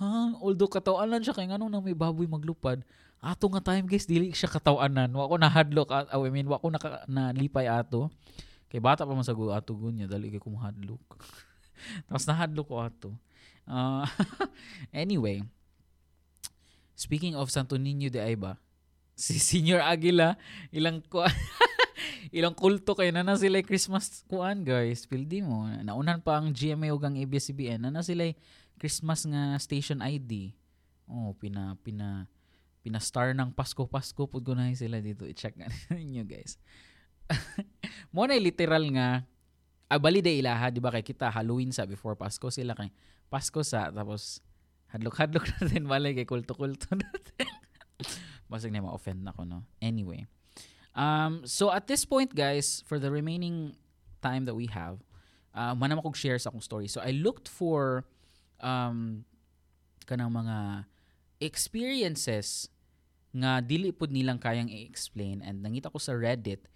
[0.00, 2.80] ha although katawanan siya kay nganong na may baboy maglupad?
[3.22, 6.72] Ato nga time guys dili siya katawanan wa ko nahadlok at I mean wa ko
[6.72, 8.08] na, nalipay ato.
[8.72, 11.04] Kay bata pa man sa ato gunya dali kay kumahadlok
[12.08, 13.10] Tapos nahadlo ko ato.
[13.66, 14.06] Uh,
[14.94, 15.42] anyway,
[16.98, 18.58] speaking of Santo Niño de Aiba,
[19.14, 20.34] si Senior Aguila,
[20.74, 21.22] ilang ko
[22.34, 25.06] ilang kulto kay na na sila Christmas kuan guys.
[25.06, 25.68] Pildi mo.
[25.82, 28.30] Naunan pa ang GMA ug ang ABS-CBN na na sila
[28.80, 30.56] Christmas nga station ID
[31.12, 32.26] oh pina pina
[32.82, 36.58] pina star ng Pasko Pasko pud ko na sila dito i-check na niyo guys.
[38.14, 39.22] Mo na literal nga
[39.92, 42.88] ah, bali day ilaha, di ba kay kita Halloween sa before Pasko sila kay
[43.28, 44.40] Pasko sa tapos
[44.92, 47.48] hadlok-hadlok natin bali kay kulto-kulto natin.
[48.48, 49.64] Basig na ma-offend na ko no.
[49.80, 50.24] Anyway.
[50.92, 53.76] Um, so at this point guys, for the remaining
[54.20, 55.00] time that we have,
[55.56, 56.88] uh, manam akong share sa akong story.
[56.88, 58.04] So I looked for
[58.60, 59.24] um,
[60.04, 60.88] kanang mga
[61.40, 62.68] experiences
[63.32, 66.68] nga dili pud nilang kayang i-explain and nangita ko sa Reddit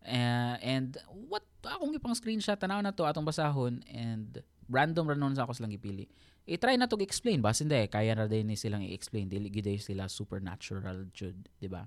[0.00, 0.96] Uh, and
[1.28, 4.40] what akong ipang screenshot tanaw na to atong basahon and
[4.70, 6.08] random ranon sa ako silang ipili.
[6.48, 10.08] I-try na to explain ba hindi kaya na din ni silang i-explain dili gid sila
[10.08, 11.84] supernatural jud, di ba?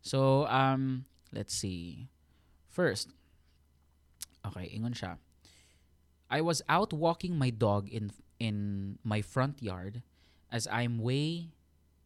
[0.00, 2.06] So um let's see.
[2.70, 3.10] First,
[4.46, 5.18] okay, ingon siya.
[6.30, 10.06] I was out walking my dog in in my front yard
[10.54, 11.50] as I'm way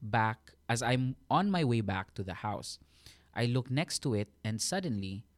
[0.00, 2.80] back as I'm on my way back to the house.
[3.36, 5.28] I look next to it and suddenly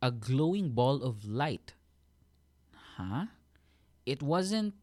[0.00, 1.76] a glowing ball of light.
[2.96, 3.28] Huh?
[4.08, 4.74] It wasn't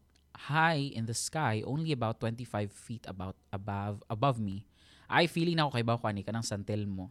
[0.46, 4.62] high in the sky, only about 25 feet about above above me.
[5.10, 7.10] Ay feeling na ako kay bawo kani kanang santel mo.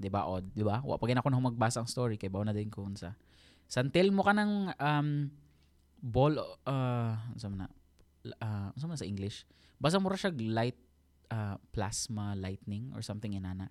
[0.00, 0.80] 'Di ba od, 'di ba?
[0.80, 3.12] Wa pa ako nang magbasa ang story kay bawo na din ko unsa.
[3.68, 5.28] Santel mo kanang um
[6.00, 6.32] ball
[6.64, 7.68] uh sa na
[8.40, 9.44] uh, sa English.
[9.76, 10.80] Basta mo ra siya light
[11.28, 13.68] uh, plasma lightning or something inana.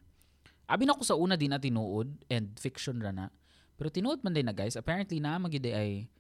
[0.70, 3.34] Abi na ko sa una din na tinuod and fiction ra na.
[3.80, 6.12] Pero tinuod man din na guys, apparently na magide ay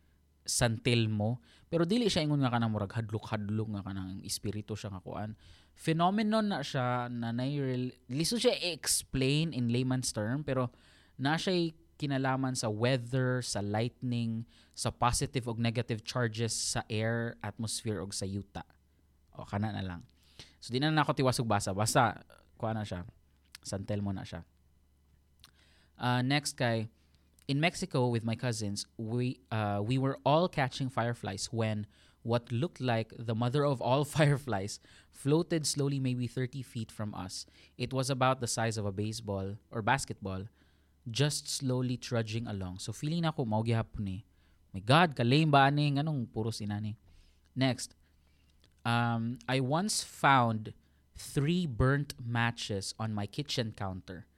[0.47, 1.43] santil mo.
[1.67, 5.35] Pero dili siya ingon nga kanang murag hadlok-hadlok nga kanang espiritu siya nga kuan.
[5.75, 7.43] Phenomenon na siya na na
[8.07, 10.71] liso siya explain in layman's term pero
[11.19, 17.99] na siya kinalaman sa weather, sa lightning, sa positive o negative charges sa air, atmosphere
[17.99, 18.63] o sa yuta.
[19.35, 20.01] O kana na lang.
[20.63, 21.75] So di na na ako tiwasog basa.
[21.75, 22.23] Basta
[22.55, 23.03] kuha na siya.
[23.59, 24.47] Santel mo na siya.
[25.99, 26.87] Uh, next kay
[27.49, 31.89] in Mexico with my cousins, we uh, we were all catching fireflies when
[32.21, 34.79] what looked like the mother of all fireflies
[35.09, 37.47] floated slowly maybe 30 feet from us.
[37.75, 40.45] It was about the size of a baseball or basketball,
[41.09, 42.77] just slowly trudging along.
[42.85, 44.25] So feeling ako mao gihapon ni.
[44.69, 46.93] My God, kalame ba ani nganong puro sinani.
[47.55, 47.97] Next,
[48.85, 50.77] um, I once found
[51.17, 54.29] three burnt matches on my kitchen counter.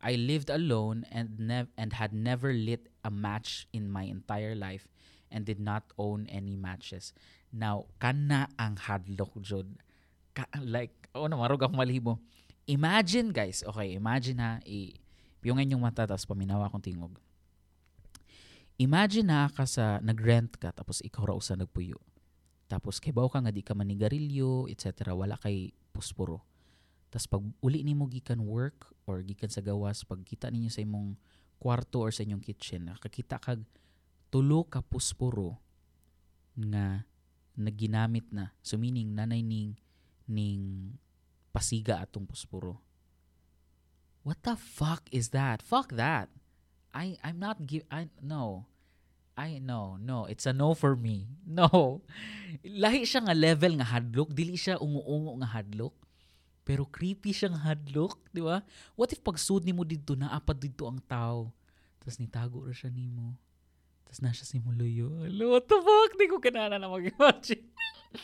[0.00, 4.88] I lived alone and nev- and had never lit a match in my entire life
[5.32, 7.16] and did not own any matches.
[7.52, 9.80] Now, kana ang hadlock jud.
[10.36, 12.20] Ka- like, oh na marug ako malhibo.
[12.66, 14.92] Imagine guys, okay, imagine ha, i
[15.46, 17.14] yung mata tapos paminawa akong tingog.
[18.76, 21.96] Imagine na ka sa nagrent ka tapos ikaw raw sa nagpuyo.
[22.66, 25.14] Tapos kay ka nga di ka manigarilyo, etc.
[25.14, 26.42] Wala kay puspuro
[27.10, 31.14] tas pag uli nimo gikan work or gikan sa gawas, pag kita ninyo sa imong
[31.56, 33.62] kwarto or sa inyong kitchen, nakakita kag
[34.28, 35.56] tulo ka puspuro
[36.56, 37.06] nga
[37.56, 38.52] naginamit na.
[38.60, 39.78] So meaning nanay ning
[40.28, 40.92] ning
[41.54, 42.82] pasiga atong puspuro.
[44.26, 45.62] What the fuck is that?
[45.62, 46.28] Fuck that.
[46.90, 48.66] I I'm not give I no.
[49.36, 51.28] I no, no, it's a no for me.
[51.46, 52.00] No.
[52.64, 55.92] Lahi siya nga level nga hadlok, dili siya ungo-ungo nga hadlok.
[56.66, 58.58] Pero creepy siyang hadlock, di ba?
[58.98, 61.54] What if pag sud mo dito, naapad dito ang tao.
[62.02, 63.38] Tapos nitago ra siya nimo.
[64.02, 65.30] Tapos na siya si Muluyo.
[65.46, 66.18] What the fuck?
[66.18, 67.70] Di ko ganana na mag-imagine.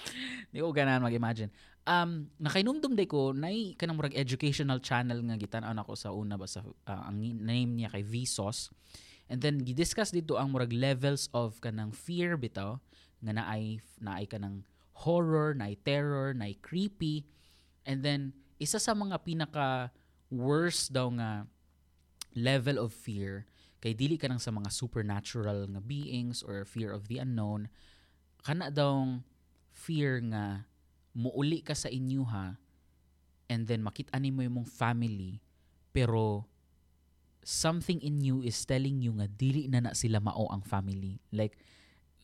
[0.53, 1.55] Di ko ganana mag-imagine.
[1.87, 6.47] Um, nakainumdum day ko, nay kanang murag educational channel nga gitan ako sa una ba
[6.47, 8.75] sa uh, ang name niya kay Vsauce.
[9.31, 12.79] And then gidiscuss dito ang murag levels of kanang fear bitaw
[13.23, 14.67] nga naay naay kanang
[15.07, 17.27] horror, naay terror, naay creepy
[17.83, 19.91] And then, isa sa mga pinaka
[20.31, 21.51] worst daw nga
[22.33, 23.45] level of fear
[23.83, 27.69] kay dili ka nang sa mga supernatural nga beings or fear of the unknown
[28.41, 29.21] kana daw
[29.75, 30.65] fear nga
[31.13, 32.57] muuli ka sa inyo ha?
[33.53, 35.45] And then makita ni mo yung family
[35.93, 36.49] pero
[37.45, 41.21] something in you is telling you nga dili na na sila mao ang family.
[41.35, 41.59] Like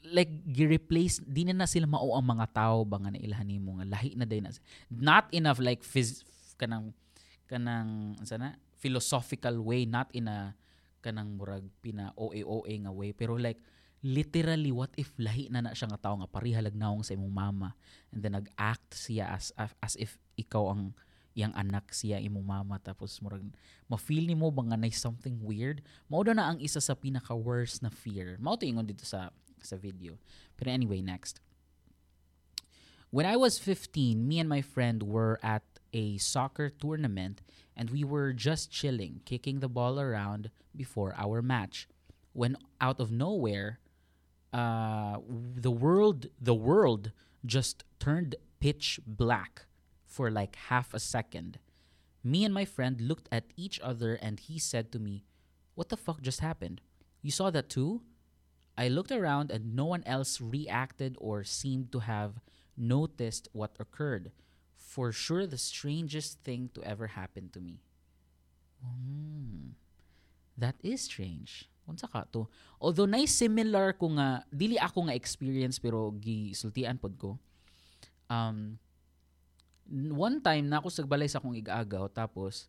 [0.06, 3.86] like gi-replace di na, na sila mao ang mga tao ba nga nailhan nimo nga
[3.86, 4.54] lahi na day na
[4.92, 6.22] not enough like phys,
[6.54, 6.94] kanang
[7.50, 10.54] kanang sana philosophical way not in a
[11.02, 13.58] kanang murag pina OA nga way pero like
[14.02, 17.74] literally what if lahi na na siya nga tao nga parihalag naong sa imong mama
[18.14, 20.94] and then nag-act siya as as if ikaw ang
[21.34, 23.46] yang anak siya imong mama tapos murag
[23.86, 25.82] ma-feel nimo ba nga na something weird?
[26.10, 28.34] Mao na ang isa sa pinaka worst na fear.
[28.42, 29.30] Mao to ingon dito sa
[29.62, 30.18] sa video.
[30.56, 31.40] But anyway, next.
[33.10, 37.40] When I was 15, me and my friend were at a soccer tournament
[37.74, 41.88] and we were just chilling, kicking the ball around before our match.
[42.32, 43.78] When out of nowhere,
[44.52, 47.12] uh, the world the world
[47.44, 49.66] just turned pitch black
[50.06, 51.58] for like half a second.
[52.24, 55.24] Me and my friend looked at each other and he said to me,
[55.74, 56.80] What the fuck just happened?
[57.22, 58.02] You saw that too?
[58.78, 62.38] I looked around and no one else reacted or seemed to have
[62.78, 64.30] noticed what occurred.
[64.78, 67.82] For sure, the strangest thing to ever happen to me.
[68.78, 69.74] Hmm.
[70.54, 71.66] That is strange.
[71.90, 72.46] Unsa ka to?
[72.78, 77.30] Although nay similar ko nga dili ako nga experience pero gisultian pod ko.
[78.30, 78.78] Um
[80.14, 82.68] one time na ako sa balay sa akong igaagaw tapos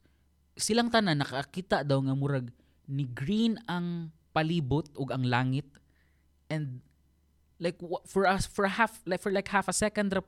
[0.55, 2.47] silang tanan nakakita daw nga murag
[2.88, 5.68] ni green ang palibot ug ang langit
[6.50, 6.82] and
[7.62, 7.78] like
[8.10, 10.22] for us for half like for like half a second ra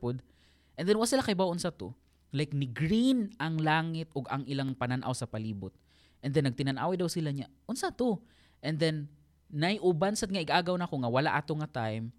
[0.77, 1.91] and then wa sila kay baon sa to.
[2.31, 5.75] Like ni green ang langit ug ang ilang pananaw sa palibot.
[6.23, 8.21] And then nagtinan-aw daw sila niya unsa to?
[8.63, 9.11] And then
[9.51, 12.15] nay uban sad nga igagaw na ko nga wala ato nga time.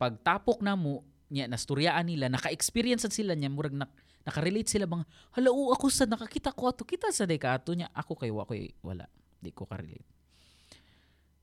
[0.00, 3.88] Pagtapok na mo niya nastoryaan nila naka-experience sila niya murag na,
[4.28, 5.00] naka-relate sila bang
[5.32, 8.28] hala o ako sa nakakita ko ato kita sa day ka ato niya ako kay
[8.28, 9.08] wa koy wala
[9.40, 10.04] di ko ka-relate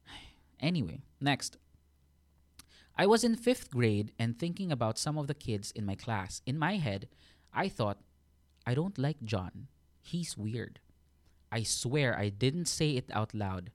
[0.70, 1.58] anyway next
[3.00, 6.42] I was in fifth grade and thinking about some of the kids in my class.
[6.46, 7.08] In my head,
[7.54, 8.04] I thought
[8.68, 9.70] I don't like John.
[10.02, 10.82] He's weird.
[11.50, 13.72] I swear I didn't say it out loud.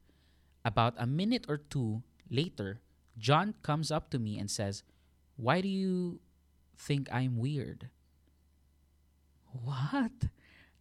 [0.62, 2.82] About a minute or two later,
[3.16, 4.82] John comes up to me and says,
[5.36, 6.20] Why do you
[6.76, 7.88] think I'm weird?
[9.46, 10.28] What?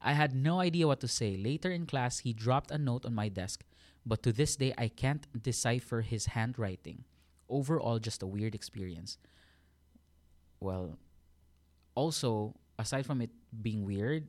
[0.02, 1.38] I had no idea what to say.
[1.38, 3.64] Later in class, he dropped a note on my desk,
[4.06, 7.06] but to this day, I can't decipher his handwriting.
[7.54, 9.22] Overall, just a weird experience.
[10.58, 10.98] Well,
[11.94, 14.26] also, aside from it being weird,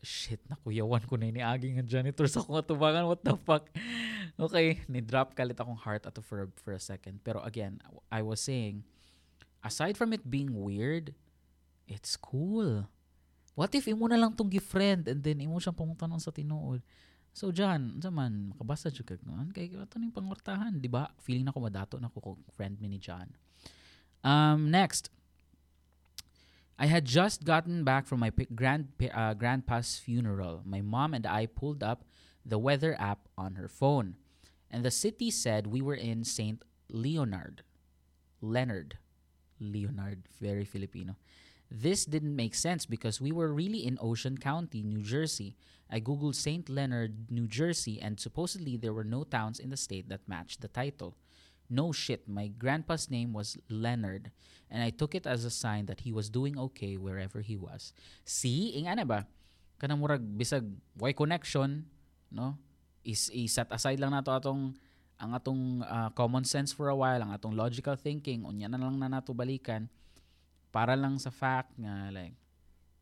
[0.00, 3.04] shit, nakuyawan ko na ni aging ang janitor sa kong atubangan.
[3.04, 3.68] What the fuck?
[4.40, 7.20] Okay, ni-drop kalit akong heart ato for, for a second.
[7.20, 7.78] Pero again,
[8.10, 8.82] I was saying,
[9.60, 11.12] aside from it being weird,
[11.84, 12.88] it's cool.
[13.52, 16.80] What if imo na lang tong gi-friend and then imo siyang pangutan sa tinuod?
[17.32, 21.08] So John, man makabasa jud kag noon kay ato ning pangortahan, di ba?
[21.16, 23.32] Feeling na ko madato na ko friend mi ni John.
[24.20, 25.08] Um next.
[26.78, 30.62] I had just gotten back from my grand uh, grandpa's funeral.
[30.64, 32.04] My mom and I pulled up
[32.44, 34.16] the weather app on her phone,
[34.66, 37.62] and the city said we were in Saint Leonard.
[38.40, 38.98] Leonard.
[39.62, 41.14] Leonard, very Filipino.
[41.72, 45.56] This didn't make sense because we were really in Ocean County, New Jersey.
[45.88, 46.68] I googled St.
[46.68, 50.68] Leonard, New Jersey, and supposedly there were no towns in the state that matched the
[50.68, 51.16] title.
[51.72, 54.28] No shit, my grandpa's name was Leonard,
[54.68, 57.96] and I took it as a sign that he was doing okay wherever he was.
[58.28, 59.24] See, ing ana ba?
[59.80, 60.68] Kanang murag bisag
[61.00, 61.88] why connection,
[62.28, 62.60] no?
[63.00, 64.76] Is set aside lang nato atong
[65.16, 69.00] ang atong uh, common sense for a while, ang atong logical thinking, unya na lang
[69.00, 69.88] na nato balikan
[70.72, 72.34] para lang sa fact nga like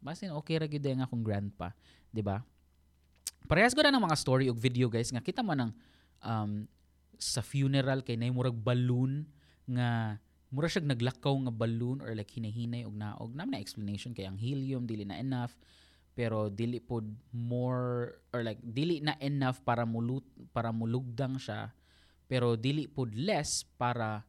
[0.03, 1.71] basin okay ra gyud nga akong grandpa,
[2.11, 2.43] di ba?
[3.47, 5.73] Parehas ko na ng mga story ug video guys nga kita man ng
[6.25, 6.53] um,
[7.21, 9.29] sa funeral kay nay murag balloon
[9.69, 10.19] nga
[10.51, 14.41] mura siya naglakaw nga balloon or like hinahinay og naog na na explanation kay ang
[14.41, 15.55] helium dili na enough
[16.17, 21.71] pero dili pod more or like dili na enough para mulut para mulugdang siya
[22.27, 24.27] pero dili pod less para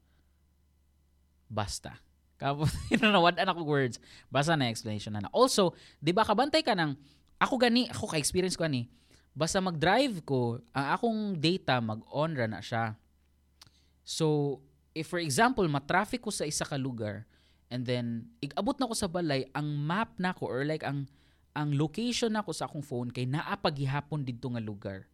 [1.50, 1.98] basta
[2.42, 4.02] kapos inanawad anak ko words.
[4.34, 5.30] Basta na explanation na.
[5.30, 6.98] Also, 'di ba kabantay ka ng
[7.38, 8.90] ako gani, ako ka experience ko ani.
[9.32, 12.98] Basta mag-drive ko, ang akong data mag-on ra na siya.
[14.04, 14.60] So,
[14.92, 17.24] if for example, ma-traffic ko sa isa ka lugar
[17.72, 21.08] and then igabot na ko sa balay, ang map na ko or like ang
[21.52, 25.08] ang location nako sa akong phone kay naa paghihapon didto nga lugar.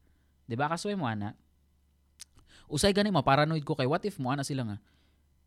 [0.49, 1.37] 'Di ba kasway mo ana?
[2.67, 4.77] Usay gani mo paranoid ko kay what if mo ana sila nga.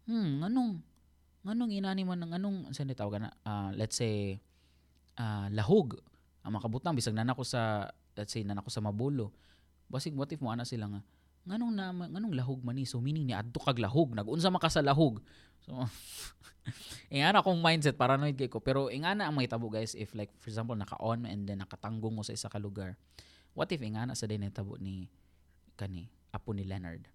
[0.07, 0.83] Hmm, anong
[1.41, 3.32] nganong inani man ng anong sa ni tawag na?
[3.45, 4.41] Uh, let's say
[5.16, 5.97] uh, lahog.
[6.45, 9.32] Ang makabutang bisag na nako sa let's say na nako sa mabulo.
[9.88, 11.03] Basig what if mo ana sila nga
[11.41, 12.84] nganong na nganong lahog man ni?
[12.84, 14.12] So meaning ni adto kag lahog.
[14.12, 15.24] Nagunsa maka sa lahog?
[15.64, 15.72] So
[17.14, 18.61] ingana kong mindset paranoid kay ko.
[18.61, 22.36] Pero ingana ang mahitabo guys if like for example naka-on and then nakatanggong mo sa
[22.36, 23.01] isa ka lugar
[23.57, 25.09] what if ingana sa din tabo ni
[25.74, 27.09] kani apo ni Leonard?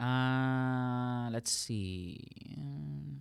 [0.00, 2.16] Uh, let's see.
[2.56, 3.20] Um,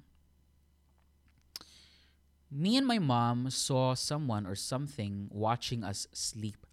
[2.51, 6.65] Me and my mom saw someone or something watching us sleep.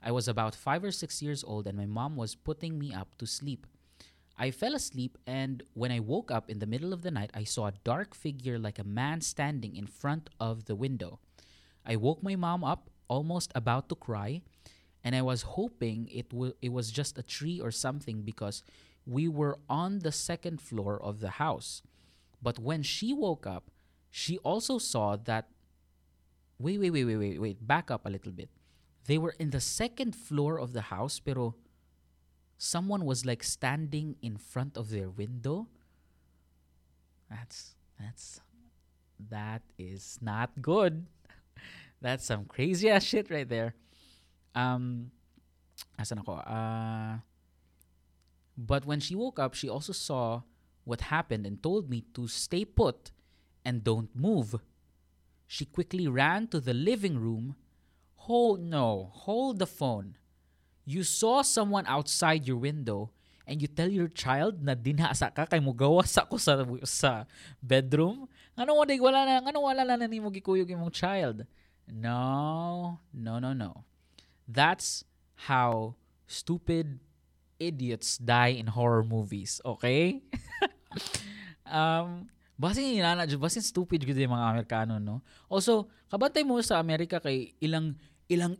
[0.00, 3.16] I was about five or six years old, and my mom was putting me up
[3.18, 3.66] to sleep.
[4.38, 7.42] I fell asleep, and when I woke up in the middle of the night, I
[7.44, 11.18] saw a dark figure like a man standing in front of the window.
[11.84, 14.42] I woke my mom up, almost about to cry,
[15.02, 18.62] and I was hoping it, w- it was just a tree or something because
[19.04, 21.82] we were on the second floor of the house.
[22.40, 23.70] But when she woke up,
[24.14, 25.50] she also saw that
[26.60, 28.48] wait, wait, wait, wait, wait, wait, back up a little bit.
[29.10, 31.56] They were in the second floor of the house, pero
[32.56, 35.66] someone was like standing in front of their window.
[37.28, 38.38] That's that's
[39.18, 41.06] that is not good.
[42.00, 43.74] That's some crazy ass shit right there.
[44.54, 45.10] Um
[45.98, 46.38] asan ako?
[46.38, 47.18] Uh,
[48.54, 50.46] but when she woke up, she also saw
[50.86, 53.10] what happened and told me to stay put
[53.64, 54.60] and don't move.
[55.46, 57.56] She quickly ran to the living room.
[58.28, 60.16] Hold no, hold the phone.
[60.84, 63.10] You saw someone outside your window
[63.46, 67.28] and you tell your child na dinasa ka kay mo gawas ako sa sa
[67.60, 68.28] bedroom.
[68.56, 71.44] Ano wala wala na ano wala na nimo gikuyog imong child.
[71.88, 73.84] No, no, no, no.
[74.48, 75.04] That's
[75.48, 77.00] how stupid
[77.60, 80.24] idiots die in horror movies, okay?
[81.68, 85.20] um Basin inana jud basin stupid gud yung mga Amerikano no.
[85.50, 87.98] Also, kabantay mo sa Amerika kay ilang
[88.30, 88.54] ilang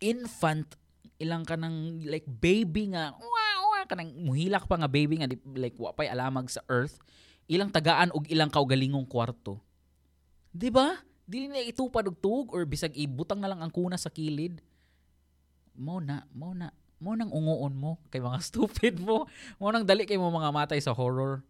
[0.00, 0.80] infant
[1.22, 5.94] ilang kanang like baby nga wow, wow kanang muhilak pa nga baby nga like wa
[5.94, 6.98] pay alamag sa earth
[7.46, 9.60] ilang tagaan og ilang kaugalingong kwarto.
[10.50, 10.98] 'Di ba?
[11.24, 14.60] dili na itupad og tug or bisag ibutang na lang ang kuna sa kilid
[15.72, 16.68] mo na mo na
[17.00, 19.24] mo nang unguon mo kay mga stupid mo
[19.56, 21.40] mo nang dali kay mo mga matay sa horror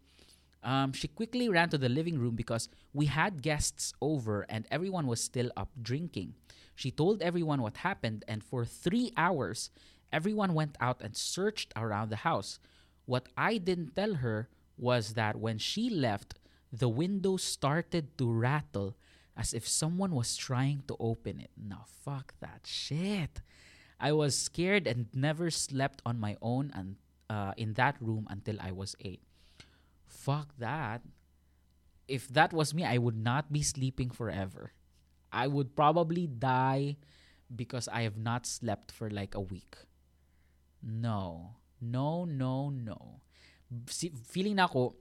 [0.65, 5.07] um, she quickly ran to the living room because we had guests over and everyone
[5.07, 6.33] was still up drinking
[6.75, 9.69] she told everyone what happened and for three hours
[10.11, 12.59] everyone went out and searched around the house
[13.05, 16.35] what i didn't tell her was that when she left
[16.71, 18.95] the window started to rattle
[19.37, 21.51] as if someone was trying to open it.
[21.57, 23.41] Now, fuck that shit.
[23.99, 26.95] I was scared and never slept on my own and
[27.29, 29.24] uh, in that room until I was eight.
[30.15, 31.03] Fuck that.
[32.07, 34.71] If that was me, I would not be sleeping forever.
[35.33, 36.95] I would probably die
[37.51, 39.75] because I have not slept for like a week.
[40.79, 41.59] No.
[41.81, 43.19] No, no, no.
[43.91, 44.95] Si, feeling na ako,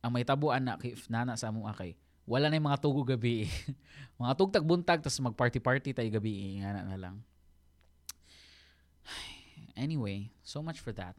[0.00, 1.92] ang may tabuan na kay nana sa among akay
[2.24, 3.50] wala na yung mga tugo gabi
[4.20, 7.16] mga tugtag buntag tas mag-party-party tayo gabi nga na lang
[9.76, 11.16] anyway so much for that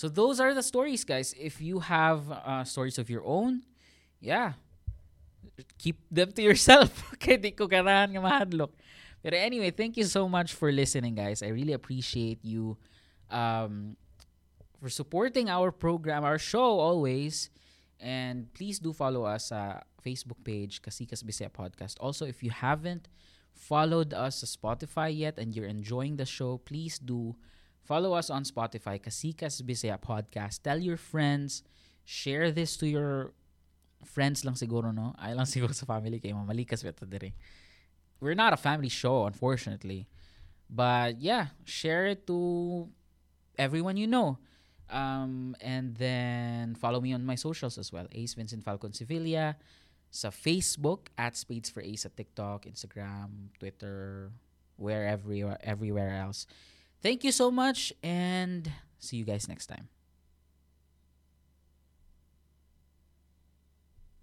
[0.00, 1.36] so those are the stories guys.
[1.36, 3.68] If you have uh, stories of your own
[4.16, 4.56] yeah.
[5.76, 6.88] Keep them to yourself
[7.20, 8.72] okay, di ko ganahan nga mahadlok
[9.20, 11.44] pero anyway thank you so much for listening guys.
[11.44, 12.80] I really appreciate you
[13.28, 14.00] um,
[14.80, 17.52] for supporting our program our show always.
[18.00, 22.00] And please do follow us sa Facebook page, Kasikas Bisaya Podcast.
[22.00, 23.12] Also, if you haven't
[23.52, 27.36] followed us sa Spotify yet and you're enjoying the show, please do
[27.90, 30.62] follow us on Spotify, Kasikas Bisaya Podcast.
[30.62, 31.66] Tell your friends,
[32.06, 33.34] share this to your
[34.06, 35.10] friends lang siguro, no?
[35.18, 37.34] Ay lang siguro sa family kay mamalikas beto dire.
[38.22, 40.06] We're not a family show, unfortunately.
[40.70, 42.86] But yeah, share it to
[43.58, 44.38] everyone you know.
[44.86, 48.06] Um, and then follow me on my socials as well.
[48.14, 49.58] Ace Vincent Falcon Sevilla.
[50.14, 54.30] Sa Facebook, at Spades for Ace at TikTok, Instagram, Twitter,
[54.78, 56.46] wherever, everywhere else.
[57.02, 59.88] Thank you so much and see you guys next time.